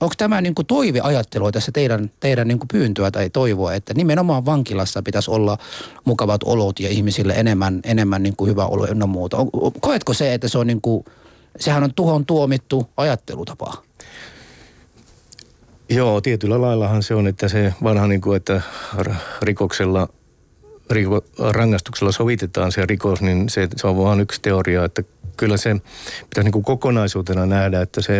[0.00, 5.02] onko tämä niin kuin toiveajattelua tässä teidän, teidän niin pyyntöä tai toivoa, että nimenomaan vankilassa
[5.02, 5.58] pitäisi olla
[6.04, 9.36] mukavat olot ja ihmisille enemmän, enemmän niin hyvä olo ynnä muuta.
[9.80, 11.04] Koetko se, että se on niin kuin,
[11.60, 13.82] sehän on tuhon tuomittu ajattelutapa?
[15.88, 18.60] Joo, tietyllä laillahan se on, että se vanha niin kuin, että
[19.42, 20.08] rikoksella,
[20.90, 25.02] riko, rangaistuksella sovitetaan se rikos, niin se, se on vain yksi teoria, että
[25.36, 25.76] kyllä se
[26.30, 28.12] pitäisi niin kuin kokonaisuutena nähdä, että se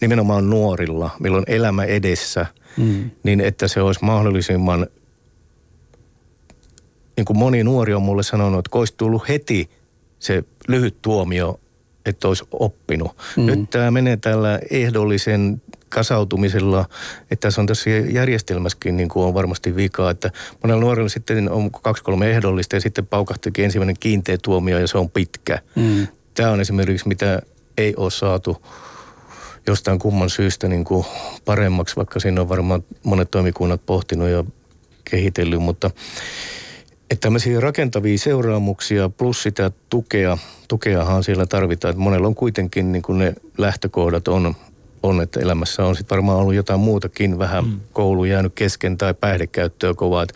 [0.00, 2.46] nimenomaan nuorilla, milloin elämä edessä,
[2.76, 3.10] mm.
[3.22, 4.86] niin että se olisi mahdollisimman,
[7.16, 9.70] niin kuin moni nuori on mulle sanonut, että olisi tullut heti
[10.18, 11.60] se lyhyt tuomio,
[12.06, 13.16] että olisi oppinut.
[13.36, 13.46] Mm.
[13.46, 16.84] Nyt tämä menee tällä ehdollisen kasautumisella,
[17.30, 20.30] että tässä on tässä järjestelmässäkin niin kuin on varmasti vikaa, että
[20.62, 24.98] monella nuorella sitten on kaksi kolme ehdollista ja sitten paukahtikin ensimmäinen kiinteä tuomio ja se
[24.98, 25.58] on pitkä.
[25.76, 26.06] Mm.
[26.34, 27.42] Tämä on esimerkiksi mitä
[27.78, 28.66] ei ole saatu
[29.66, 31.06] jostain kumman syystä niin kuin
[31.44, 34.44] paremmaksi, vaikka siinä on varmaan monet toimikunnat pohtinut ja
[35.04, 35.90] kehitellyt, mutta
[37.10, 40.38] että tämmöisiä rakentavia seuraamuksia plus sitä tukea,
[40.68, 41.90] tukeahan siellä tarvitaan.
[41.90, 44.56] Että monella on kuitenkin niin kuin ne lähtökohdat on,
[45.02, 47.80] on, että elämässä on sitten varmaan ollut jotain muutakin, vähän mm.
[47.92, 50.22] koulu jäänyt kesken tai päihdekäyttöä kovaa.
[50.22, 50.34] Että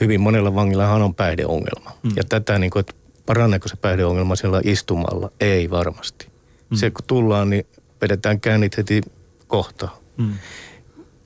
[0.00, 1.90] hyvin monella vangillahan on päihdeongelma.
[2.02, 2.12] Mm.
[2.16, 2.94] Ja tätä, niin kuin, että
[3.26, 5.30] paraneeko se päihdeongelma siellä istumalla?
[5.40, 6.28] Ei varmasti.
[6.70, 6.76] Mm.
[6.76, 7.66] Se kun tullaan, niin
[8.02, 9.00] vedetään käynnit heti
[9.48, 9.88] kohta.
[10.16, 10.34] Mm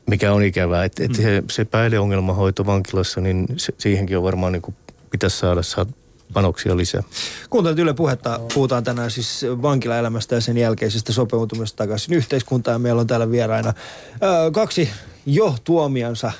[0.06, 0.84] mikä on ikävää.
[0.84, 4.74] Että et se, se päihdeongelmahoito vankilassa, niin se, siihenkin on varmaan niin kuin
[5.10, 5.90] pitäisi saada, saada
[6.32, 7.02] panoksia lisää.
[7.50, 8.40] Kuuntelut Yle Puhetta.
[8.54, 12.80] Puhutaan tänään siis vankilaelämästä ja sen jälkeisestä sopeutumisesta takaisin yhteiskuntaan.
[12.80, 14.90] Meillä on täällä vieraina ö, kaksi
[15.26, 16.32] jo tuomiansa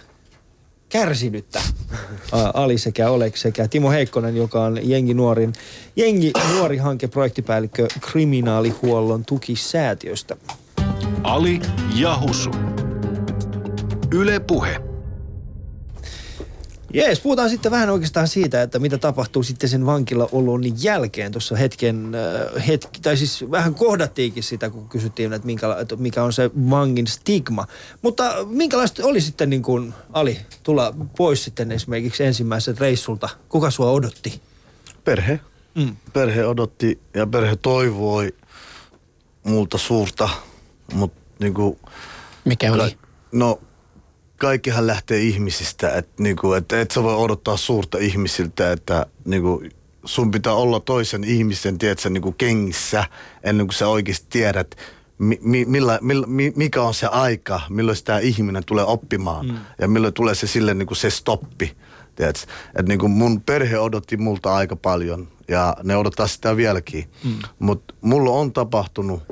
[0.88, 1.62] kärsinyttä.
[2.54, 5.52] Ali sekä Olek sekä Timo Heikkonen, joka on Jengi Nuorin,
[5.96, 10.36] Jengi Nuori hanke projektipäällikkö kriminaalihuollon tukisäätiöstä.
[11.22, 11.60] Ali
[11.94, 12.50] ja Husu.
[14.12, 14.93] Yle Puhe.
[16.94, 21.32] Jees, puhutaan sitten vähän oikeastaan siitä, että mitä tapahtuu sitten sen vankilaolon jälkeen.
[21.32, 26.24] Tuossa hetken, äh, hetki, tai siis vähän kohdattiinkin sitä, kun kysyttiin, että, minkä, että mikä
[26.24, 27.66] on se vangin stigma.
[28.02, 33.28] Mutta minkälaista oli sitten niin kuin, Ali, tulla pois sitten esimerkiksi ensimmäiset reissulta?
[33.48, 34.40] Kuka sua odotti?
[35.04, 35.40] Perhe.
[35.74, 35.96] Mm.
[36.12, 38.34] Perhe odotti ja perhe toivoi
[39.44, 40.28] multa suurta,
[40.92, 41.78] mutta niinku,
[42.44, 42.98] Mikä oli?
[43.32, 43.60] no
[44.38, 49.62] kaikkihan lähtee ihmisistä, että niinku, et, et sä voi odottaa suurta ihmisiltä, että niinku,
[50.04, 53.04] sun pitää olla toisen ihmisen, tiedätkö, niinku kengissä,
[53.42, 54.76] ennen kuin sä oikeasti tiedät,
[55.18, 59.56] mi, mi, millä, millä, mi, mikä on se aika, milloin tämä ihminen tulee oppimaan mm.
[59.78, 61.76] ja milloin tulee se sille niinku se stoppi.
[62.16, 62.52] Tiedätkö?
[62.78, 67.10] Et niinku mun perhe odotti multa aika paljon ja ne odottaa sitä vieläkin.
[67.24, 67.38] Mm.
[67.58, 69.22] Mutta mulla on tapahtunut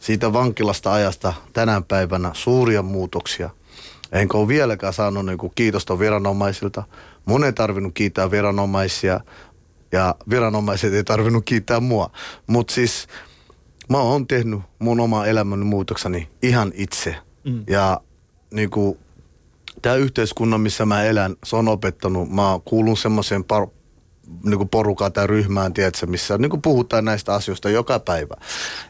[0.00, 3.50] siitä vankilasta ajasta tänä päivänä suuria muutoksia.
[4.12, 6.82] Enkä ole vieläkään saanut niinku kiitosta viranomaisilta.
[7.24, 9.20] Mun ei tarvinnut kiittää viranomaisia
[9.92, 12.10] ja viranomaiset ei tarvinnut kiittää mua.
[12.46, 13.06] Mutta siis
[13.88, 17.16] mä oon tehnyt mun oma elämän muutokseni ihan itse.
[17.44, 17.64] Mm.
[17.66, 18.00] Ja
[18.50, 18.98] niinku,
[19.82, 22.30] tämä yhteiskunnan, missä mä elän, se on opettanut.
[22.30, 23.66] Mä kuulun semmoiseen par,
[24.44, 28.34] niinku porukaan tai ryhmään, tiedätkö, missä niinku puhutaan näistä asioista joka päivä.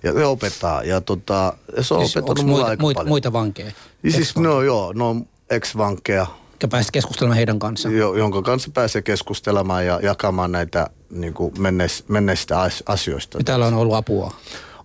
[0.02, 0.82] Ja se opettaa.
[0.82, 3.08] Ja tota, ja se on Siis opettanut muita, aika muita, paljon.
[3.08, 3.72] muita vankeja,
[4.02, 5.16] Ja siis, no joo, no
[5.50, 7.96] ex-vankkeja, jotka pääsit keskustelemaan heidän kanssaan?
[7.96, 13.38] jo, jonka kanssa pääsee keskustelemaan ja jakamaan näitä niin kuin menneis, menneistä as- asioista.
[13.38, 14.34] Ja täällä on ollut apua.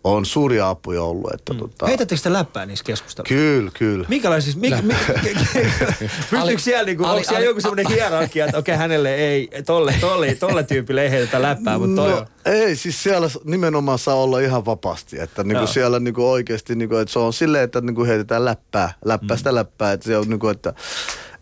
[0.05, 1.33] On suuria apuja ollut.
[1.33, 1.59] Että mm.
[1.59, 3.35] tota, Heitättekö te läppää niissä keskusteluissa?
[3.35, 4.05] Kyllä, kyllä.
[4.09, 4.93] Minkälaisissa, mikä, mi,
[6.29, 9.95] pystyykö siellä, niinku, Ali- onko siellä Ali- joku semmoinen hierarkia, että okei hänelle ei, tolle,
[10.01, 12.19] tolle, tolle tyypille ei heitetä läppää, mutta toi on.
[12.19, 15.19] No, ei, siis siellä nimenomaan saa olla ihan vapaasti.
[15.19, 15.67] Että niinku Joo.
[15.67, 19.37] siellä niinku oikeasti, niinku, että se on silleen, että niinku heitetään läppää, läppää mm.
[19.37, 19.91] sitä läppää.
[19.91, 20.73] Että se on niinku, että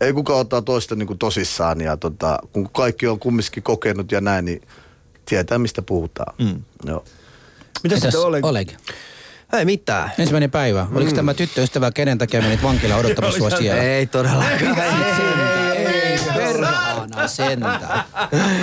[0.02, 1.82] ei kukaan ottaa toista niinku tosissaan.
[1.82, 4.62] Ja tota, kun kaikki on kumminkin kokenut ja näin, niin
[5.26, 6.36] tietää mistä puhutaan.
[6.40, 6.62] Mm.
[6.86, 7.04] Joo.
[7.84, 8.46] Mitä sitten Oleg?
[8.46, 8.70] Oleg?
[9.54, 10.12] Ei mitään.
[10.20, 10.88] Ensimmäinen päivä.
[10.96, 11.16] Oliko Mm.
[11.16, 13.82] tämä tyttöystävä, kenen takia menit vankilaan odottamassa sua siellä?
[13.84, 14.78] Ei todellakaan.
[15.76, 18.04] Ei, perhana sentään.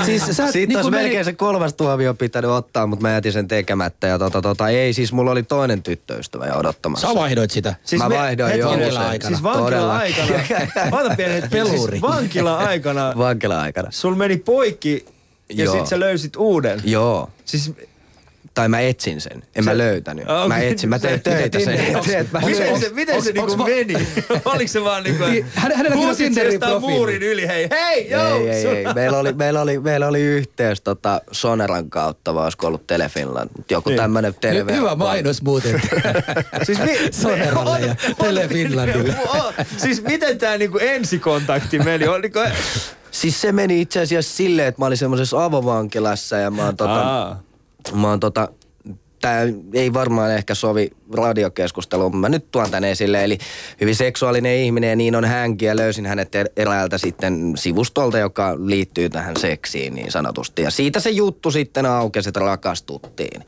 [0.06, 3.48] Siis sä, Siitä niin olisi melkein se kolmas tuomio pitänyt ottaa, mutta mä jätin sen
[3.48, 4.06] tekemättä.
[4.06, 7.08] Ja tota, tota, ei, siis mulla oli toinen tyttöystävä ja odottamassa.
[7.08, 7.74] Sä vaihdoit sitä.
[7.98, 9.06] Mä vaihdoin hetken, joo hetken, usein.
[9.06, 9.28] aikana.
[9.36, 10.14] Siis vankila Todellakin.
[10.22, 10.96] aikana.
[11.00, 11.48] Ota pieni hetki.
[11.50, 11.90] Peluri.
[11.90, 13.88] Siis vankila aikana Vankila-aikana.
[13.90, 15.06] sul meni poikki
[15.48, 15.74] ja Joo.
[15.76, 16.80] sit sä löysit uuden.
[16.84, 17.30] Joo.
[17.44, 17.72] Siis
[18.54, 19.42] Tai mä etsin sen.
[19.56, 20.24] En mä löytänyt.
[20.30, 23.94] Ah, Mä etsin, mä teen töitä sen eteen, mä Miten se, miten se niinku meni?
[24.44, 26.94] Oliko se vaan niinku, Niin, hän- huusit se Tinderin profiili.
[26.94, 28.36] muurin yli, hei, hei, joo!
[28.36, 28.84] Ei, ei, ei.
[28.94, 33.50] Meillä oli, meillä oli, meillä oli yhteys tota Soneran kautta, vaan olisiko ollut Telefinland.
[33.70, 33.96] Joku Niin.
[33.96, 34.72] tämmönen TV.
[34.76, 35.82] Hyvä mainos muuten.
[36.66, 39.14] Siis mi- Soneralle ja Tele Finlandille.
[39.28, 42.08] O- Siis miten tää niinku ensikontakti meni?
[42.08, 42.40] Oliko...
[43.10, 47.36] Siis se meni itse asiassa silleen, että mä olin semmoisessa avovankilassa ja mä oon tota.
[47.94, 48.48] Mä oon tota,
[49.20, 49.42] tää
[49.74, 53.24] ei varmaan ehkä sovi radiokeskusteluun, mä nyt tuon tän esille.
[53.24, 53.38] Eli
[53.80, 58.56] hyvin seksuaalinen ihminen ja niin on hänkin ja löysin hänet er- eräältä sitten sivustolta, joka
[58.58, 60.62] liittyy tähän seksiin niin sanotusti.
[60.62, 63.44] Ja siitä se juttu sitten aukesi, että rakastuttiin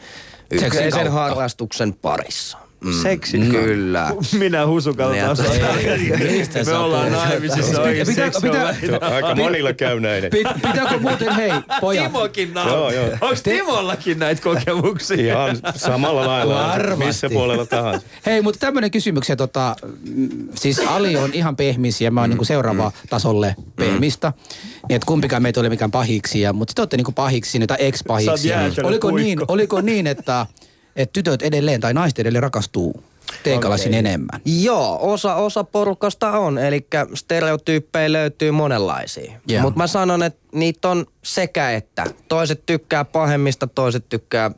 [0.93, 1.11] kautta.
[1.11, 2.59] harrastuksen parissa.
[2.85, 4.11] Mm, Seksin Kyllä.
[4.39, 9.15] Minä ei, mistä Me sä ollaan naimisissa oikein pitää- pitää- seksuaalinen.
[9.15, 10.25] Aika monilla käy näin.
[10.25, 12.93] Pit- Pitääkö muuten, hei, pojat, Timokin Joo, naura.
[12.93, 13.09] joo.
[13.21, 15.17] Onks Timollakin näitä kokemuksia?
[15.33, 17.05] Ihan samalla lailla, Varmasti.
[17.05, 18.07] missä puolella tahansa.
[18.27, 19.77] Hei, mutta tämmöinen kysymys, tota,
[20.15, 24.33] mm, siis Ali on ihan pehmis ja mä oon niinku seuraava tasolle pehmistä.
[24.89, 27.77] Niin että kumpikaan meitä ei ole mikään pahiksi, ja, mutta te olette niinku pahiksi tai
[27.79, 28.51] Sä oot ex-pahiksi.
[28.85, 29.11] Oliko puikko.
[29.25, 30.47] niin, oliko niin, että,
[30.97, 33.05] että tytöt edelleen tai naiset edelleen rakastuu
[33.43, 33.99] teikalasin Okei.
[33.99, 34.41] enemmän?
[34.45, 39.33] Joo, osa, osa porukasta on, eli stereotyyppejä löytyy monenlaisia.
[39.49, 39.63] Joo.
[39.63, 42.05] Mutta mä sanon, että niitä on sekä että.
[42.29, 44.51] Toiset tykkää pahemmista, toiset tykkää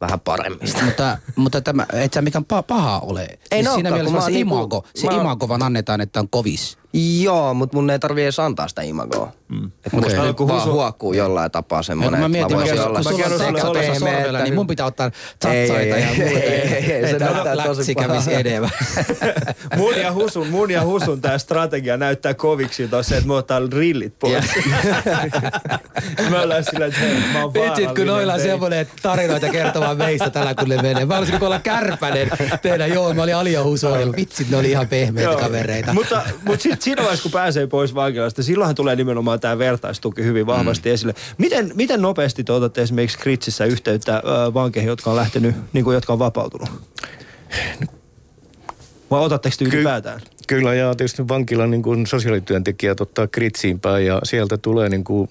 [0.00, 0.84] vähän paremmista.
[0.84, 3.28] mutta, mutta tämä, et sä mikään pa- paha ole.
[3.50, 6.78] Ei siis siinä mielessä se niinku- imago, se mä imago vaan annetaan, että on kovis.
[7.22, 9.32] Joo, mutta mun ei tarvii edes antaa sitä imagoa.
[9.48, 9.64] Mm.
[9.66, 10.00] Että Okei.
[10.00, 13.00] musta Kun nyt vaan husu- huokuu jollain tapaa Ja semmoinen, mä mietin, voisin kun, olla
[13.02, 16.30] kun sulla on pehmeä, sormella, että niin mun pitää ottaa tsatsaita Ei, ja ei, muuta.
[16.30, 18.70] ei, ei, ei, se Että näyttää tosi kävisi edellä.
[19.76, 24.18] Mun ja Husun, mun ja Husun tää strategia näyttää koviksi se, että me ottaa rillit
[24.18, 24.44] pois.
[26.30, 30.30] me ollaan sillä, että hei, mä oon Vitsit, kun noilla on semmoinen tarinoita kertomaan meistä
[30.30, 31.04] tällä kun ne menee.
[31.04, 32.30] Mä olisin kun olla kärpänen
[32.62, 34.16] teidän, joo, mä olin Alia Husoilla.
[34.16, 35.92] Vitsit, ne oli ihan pehmeitä kavereita.
[35.94, 40.46] Mutta, mutta sitten siinä vaiheessa, kun pääsee pois vankilasta, silloinhan tulee nimenomaan tämä vertaistuki hyvin
[40.46, 40.94] vahvasti mm.
[40.94, 41.14] esille.
[41.38, 44.22] Miten, miten nopeasti te otatte esimerkiksi Kritsissä yhteyttä
[44.54, 46.68] vankeihin, jotka on lähtenyt, niin kuin, jotka on vapautunut?
[49.10, 50.20] Vai otatteko te ylipäätään?
[50.46, 55.28] Kyllä, ja tietysti vankilan niin kuin sosiaalityöntekijät ottaa kritsiin päin ja sieltä tulee niin kuin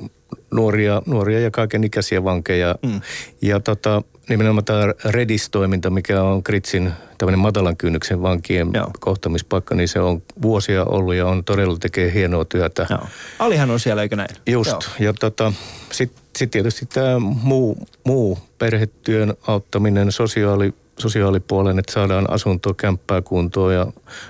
[0.52, 2.76] nuoria, nuoria ja kaiken ikäisiä vankeja.
[2.84, 3.02] Mm.
[3.42, 8.92] Ja tota, nimenomaan tämä Redis-toiminta, mikä on Kritsin tämmöinen matalan kynnyksen vankien Joo.
[9.00, 12.88] Kohtamispaikka, niin se on vuosia ollut ja on todella tekee hienoa työtä.
[12.90, 13.08] Joo.
[13.40, 14.30] Alihan on siellä, eikö näin?
[14.48, 14.82] Just, Joo.
[15.00, 15.54] ja tota,
[15.92, 23.74] sitten sit tietysti tämä muu, muu perhetyön auttaminen sosiaali, sosiaalipuolen, että saadaan asuntoa, kämppää kuntoon
[23.74, 23.88] ja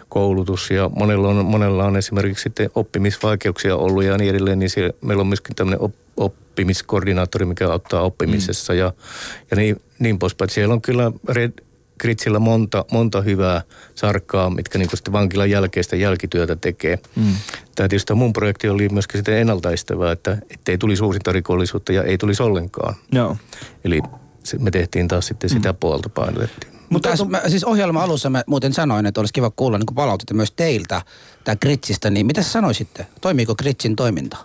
[0.10, 4.94] koulutus ja monella on, monella on esimerkiksi sitten oppimisvaikeuksia ollut ja niin edelleen, niin siellä,
[5.02, 5.94] meillä on myöskin tämmöinen op,
[6.26, 8.80] oppimiskoordinaattori, mikä auttaa oppimisessa mm.
[8.80, 8.93] ja,
[9.51, 10.49] ja niin, niin poispäin.
[10.49, 11.51] Siellä on kyllä Red,
[11.97, 13.61] Kritsillä monta, monta hyvää
[13.95, 16.99] sarkkaa, mitkä niin sitten vankilan jälkeistä jälkityötä tekee.
[17.15, 17.34] Mm.
[17.76, 22.17] Tämä tietysti mun projekti oli myöskin sitten ennaltaistavaa, että ei tulisi uusinta rikollisuutta ja ei
[22.17, 22.95] tulisi ollenkaan.
[23.11, 23.38] Joo.
[23.84, 24.01] Eli
[24.43, 25.78] se, me tehtiin taas sitten sitä mm.
[25.80, 26.74] puolta painotettiin.
[26.89, 30.34] Mutta tässä, mä, siis ohjelman alussa mä muuten sanoin, että olisi kiva kuulla niin palautetta
[30.34, 31.01] myös teiltä,
[31.43, 33.07] tämä Kritsistä, niin mitä sä sanoisitte?
[33.22, 34.38] Toimiiko Kritsin toiminta?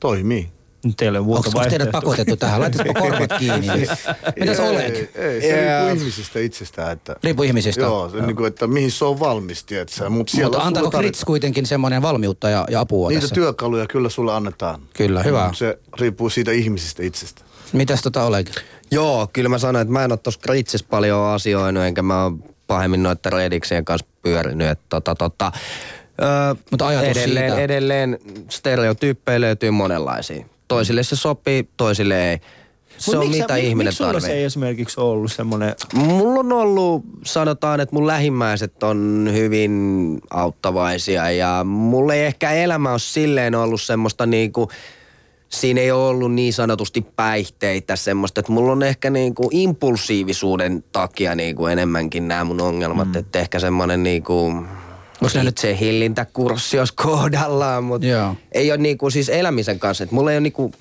[0.00, 0.48] Toimii.
[0.84, 2.60] Nyt Teillä on Onko, teidät pakotettu tähän?
[2.60, 3.66] Laitatko korvat kiinni?
[4.40, 4.94] Mitäs Oleg?
[4.96, 6.92] Ei, ei, se riippuu ihmisistä itsestään.
[6.92, 7.80] Että, Riippuu ihmisistä.
[7.80, 10.08] Joo, se, niin kuin, että mihin se on valmis, tiedätkö?
[10.10, 13.34] Mutta siellä Mutta antaako sulle Krits kuitenkin semmoinen valmiutta ja, ja apua Niitä tässä?
[13.34, 14.80] työkaluja kyllä sulle annetaan.
[14.96, 15.46] Kyllä, hyvä.
[15.46, 17.42] Mut Se riippuu siitä ihmisistä itsestä.
[17.72, 18.46] Mitäs tota Oleg?
[18.90, 22.44] Joo, kyllä mä sanoin, että mä en ole tuossa Kritsissä paljon asioinut, enkä mä oon
[22.66, 24.68] pahemmin noiden Rediksien kanssa pyörinyt.
[24.70, 25.52] Että tota, tota,
[26.22, 28.18] öö, Mutta ajatus edelleen, siitä- edelleen
[28.48, 30.44] stereotyyppejä löytyy monenlaisia.
[30.70, 32.38] Toisille se sopii, toisille ei.
[32.98, 34.30] Se Mut on miksi sä- mitä mi- ihminen tarvitsee.
[34.30, 35.74] se ei esimerkiksi ollut semmoinen...
[35.94, 39.72] Mulla on ollut, sanotaan, että mun lähimmäiset on hyvin
[40.30, 44.70] auttavaisia ja mulla ei ehkä elämä ole silleen ollut semmoista niinku,
[45.48, 51.34] siinä ei ole ollut niin sanotusti päihteitä semmoista, että mulla on ehkä niinku impulsiivisuuden takia
[51.34, 53.16] niinku enemmänkin nämä mun ongelmat, mm.
[53.16, 54.52] että ehkä semmoinen niinku
[55.34, 58.36] ne nyt- itse hillintäkurssi olisi kohdallaan, mutta Joo.
[58.52, 60.72] ei ole niinku siis elämisen kanssa, että mulla ei ole niinku,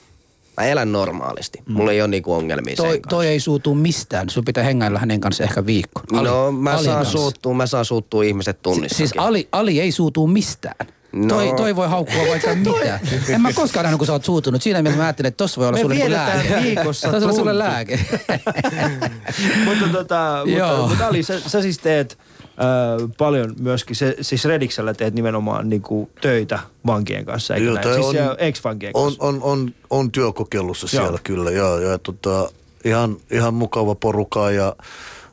[0.57, 1.73] mä elän normaalisti, mm.
[1.73, 3.09] mulla ei ole niinku ongelmia sen Toi, kanssa.
[3.09, 4.29] toi ei suutu mistään.
[4.29, 6.01] Sun pitää hengäillä hänen kanssa ehkä viikko.
[6.11, 7.17] No mä Alin saan, kanssa.
[7.17, 8.97] suuttua, mä saan suuttua ihmiset Si- tunnissakin.
[9.07, 10.87] Siis Ali, Ali ei suutu mistään.
[11.11, 11.27] No.
[11.27, 12.99] Toi, toi voi haukkua vaikka mitä.
[13.29, 14.61] En mä koskaan nähnyt, kun sä oot suutunut.
[14.61, 16.61] Siinä mielessä mä ajattelin, että tossa voi olla Me sulle niinku lääke.
[16.63, 17.99] viikossa Tossa on sulle lääke.
[19.65, 22.17] mutta tota, mutta, mutta Ali, sä, sä siis teet
[22.61, 27.93] äh, paljon myöskin, se, siis Rediksellä teet nimenomaan niinku töitä vankien kanssa, eikö Joo, näin?
[27.93, 29.23] Siis on- ex-vankien On, kanssa.
[29.23, 31.03] on, on, on työkokeilussa Joo.
[31.03, 31.79] siellä kyllä, joo.
[31.79, 32.49] Ja tota,
[32.85, 34.75] ihan, ihan mukava porukka ja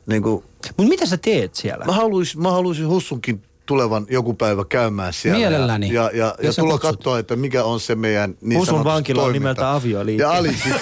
[0.07, 0.43] niin kuin,
[0.77, 1.85] Mutta mitä sä teet siellä?
[1.85, 5.37] mä, haluaisin, mä haluaisin Hussunkin tulevan joku päivä käymään siellä.
[5.37, 5.93] Mielelläni.
[5.93, 9.33] Ja, ja, ja, ja tulla katsoa, että mikä on se meidän niin sanotusti vankila on
[9.33, 10.23] nimeltä avioliitto.
[10.23, 10.73] Ja Alikin.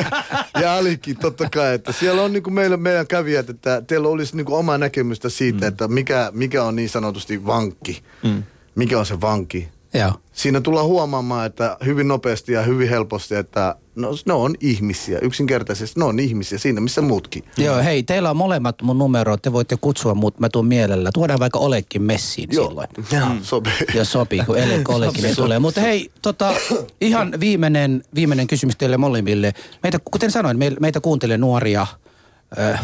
[0.62, 1.74] ja Alikin, totta kai.
[1.74, 5.68] Että siellä on niinku meillä, meidän kävijät, että teillä olisi niinku oma näkemystä siitä, mm.
[5.68, 8.02] että mikä, mikä on niin sanotusti vankki.
[8.22, 8.42] Mm.
[8.74, 9.68] Mikä on se vanki.
[9.94, 10.12] Joo.
[10.32, 15.18] Siinä tullaan huomaamaan, että hyvin nopeasti ja hyvin helposti, että no, ne on ihmisiä.
[15.22, 17.44] Yksinkertaisesti ne on ihmisiä siinä, missä muutkin.
[17.56, 21.10] Joo, hei, teillä on molemmat mun numerot, te voitte kutsua mut, mä tuun mielellä.
[21.14, 22.88] Tuodaan vaikka Olekin messiin silloin.
[23.12, 23.72] Joo, sopii.
[23.94, 25.58] Jos sopii, kun Elek Olekin ei tule.
[25.58, 26.54] Mutta hei, tota,
[27.00, 29.52] ihan viimeinen, viimeinen kysymys teille molemmille.
[29.82, 31.86] Meitä, kuten sanoin, me- meitä kuuntelee nuoria,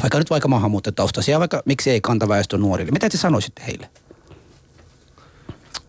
[0.03, 2.93] vaikka nyt vaikka maahanmuuttajataustaisia, vaikka miksi ei kantaväestön nuorille.
[2.93, 3.89] Mitä te sanoisitte heille?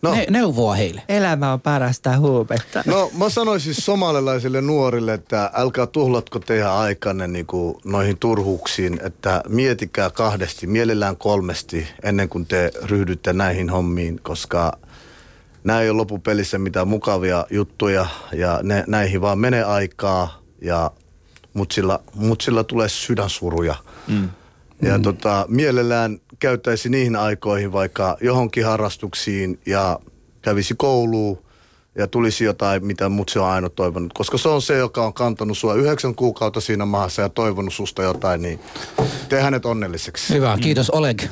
[0.01, 0.11] No.
[0.11, 1.01] Ne, neuvoa heille.
[1.09, 2.83] Elämä on parasta huumetta.
[2.85, 10.09] No mä sanoisin somalilaisille nuorille, että älkää tuhlatko teidän aikanne niinku noihin turhuuksiin, että mietikää
[10.09, 14.77] kahdesti, mielellään kolmesti ennen kuin te ryhdytte näihin hommiin, koska
[15.63, 20.91] nämä ei ole loppupelissä mitään mukavia juttuja ja ne, näihin vaan menee aikaa ja
[21.53, 23.75] mut sillä, mut sillä tulee sydänsuruja.
[24.07, 24.29] Mm.
[24.81, 25.01] Ja mm.
[25.03, 29.99] Tota, mielellään käyttäisi niihin aikoihin vaikka johonkin harrastuksiin ja
[30.41, 31.47] kävisi kouluun
[31.95, 34.13] ja tulisi jotain, mitä mut se on aina toivonut.
[34.13, 38.03] Koska se on se, joka on kantanut sua yhdeksän kuukautta siinä maassa ja toivonut susta
[38.03, 38.59] jotain, niin
[39.29, 40.33] tee hänet onnelliseksi.
[40.33, 41.23] Hyvä, kiitos Oleg.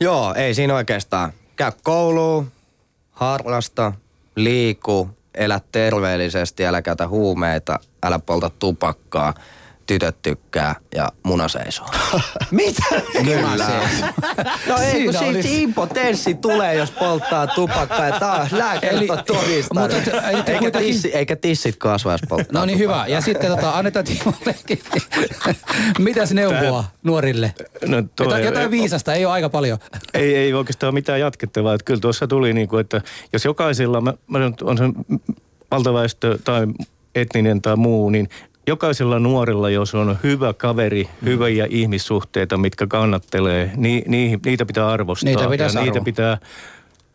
[0.00, 1.32] Joo, ei siinä oikeastaan.
[1.56, 2.52] Käy kouluun,
[3.10, 3.92] harrasta,
[4.36, 9.34] liiku, elä terveellisesti, älä käytä huumeita, älä polta tupakkaa,
[9.86, 11.86] tytöt tykkää ja muna seisoo.
[12.50, 12.82] Mitä?
[13.24, 13.66] Kyllä.
[14.68, 19.92] No ei, kun siitä olisi- impotenssi tulee, jos polttaa tupakkaa ja taas on todistanut.
[19.94, 23.04] mutta eikä, kuitenkin- tissi, eikä tissit kasva, jos polttaa No niin tupakkaa.
[23.04, 23.14] hyvä.
[23.14, 24.80] Ja sitten tota, annetaan Timollekin.
[25.98, 27.54] Mitäs neuvoa nuorille?
[27.86, 29.78] No toi- jotain, jotain viisasta, ei ole aika paljon.
[30.14, 31.74] Ei, ei oikeastaan mitään jatkettavaa.
[31.74, 33.00] Että kyllä tuossa tuli, niin kuin, että
[33.32, 34.84] jos jokaisella, mä, mä on se
[35.70, 36.66] valtaväestö tai
[37.14, 38.28] etninen tai muu, niin
[38.66, 41.26] jokaisella nuorella, jos on hyvä kaveri, Mm.
[41.26, 45.24] hyviä ihmissuhteita, mitkä kannattelee, niin, niihin, niitä pitää arvostaa.
[45.28, 46.38] Niitä pitää ja niitä pitää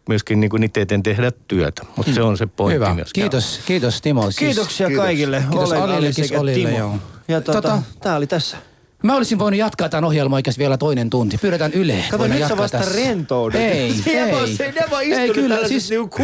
[0.10, 1.86] myöskin niin kuin niiden eteen tehdä työtä.
[1.96, 2.94] Mutta se on se pointti Hyvä.
[2.94, 3.22] myöskin.
[3.22, 4.22] Kiitos, kiitos Timo.
[4.22, 5.04] Siis, Kiitoksia Kiitos.
[5.06, 5.44] kaikille.
[5.50, 6.80] Kiitos Oleg, Ali Alillekin, sekä Olille, Timo.
[6.80, 6.96] joo.
[7.28, 8.58] Ja tota, Tota- tää oli tässä.
[9.04, 11.38] Mä olisin voinut jatkaa tämän ohjelman oikeasti vielä toinen tunti.
[11.38, 12.04] Pyydetään Yle.
[12.12, 12.96] Kato, nyt sä vasta tässä.
[12.96, 13.62] rentoudut.
[13.62, 14.44] Ei, Siellä ei.
[14.44, 16.18] on se- ne vaan Ei, kyllä, siis- niinku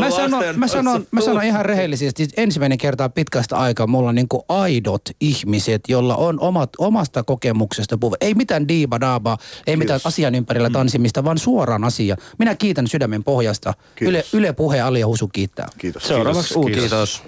[0.00, 4.14] Mä sanon, mä, sanon, mä sanon ihan rehellisesti, että ensimmäinen kertaa pitkästä aikaa mulla on
[4.14, 8.16] niinku aidot ihmiset, jolla on omat, omasta kokemuksesta puhuva.
[8.20, 12.16] Ei mitään diiba daaba, ei mitään asian ympärillä tanssimista, vaan suoraan asia.
[12.38, 13.74] Minä kiitän sydämen pohjasta.
[13.94, 14.08] Kiitos.
[14.08, 15.68] Yle, Yle Puhe Ali ja Husu kiittää.
[15.78, 16.02] Kiitos.
[16.08, 16.80] Seuraavaksi uutiset.
[16.80, 17.22] Kiitos.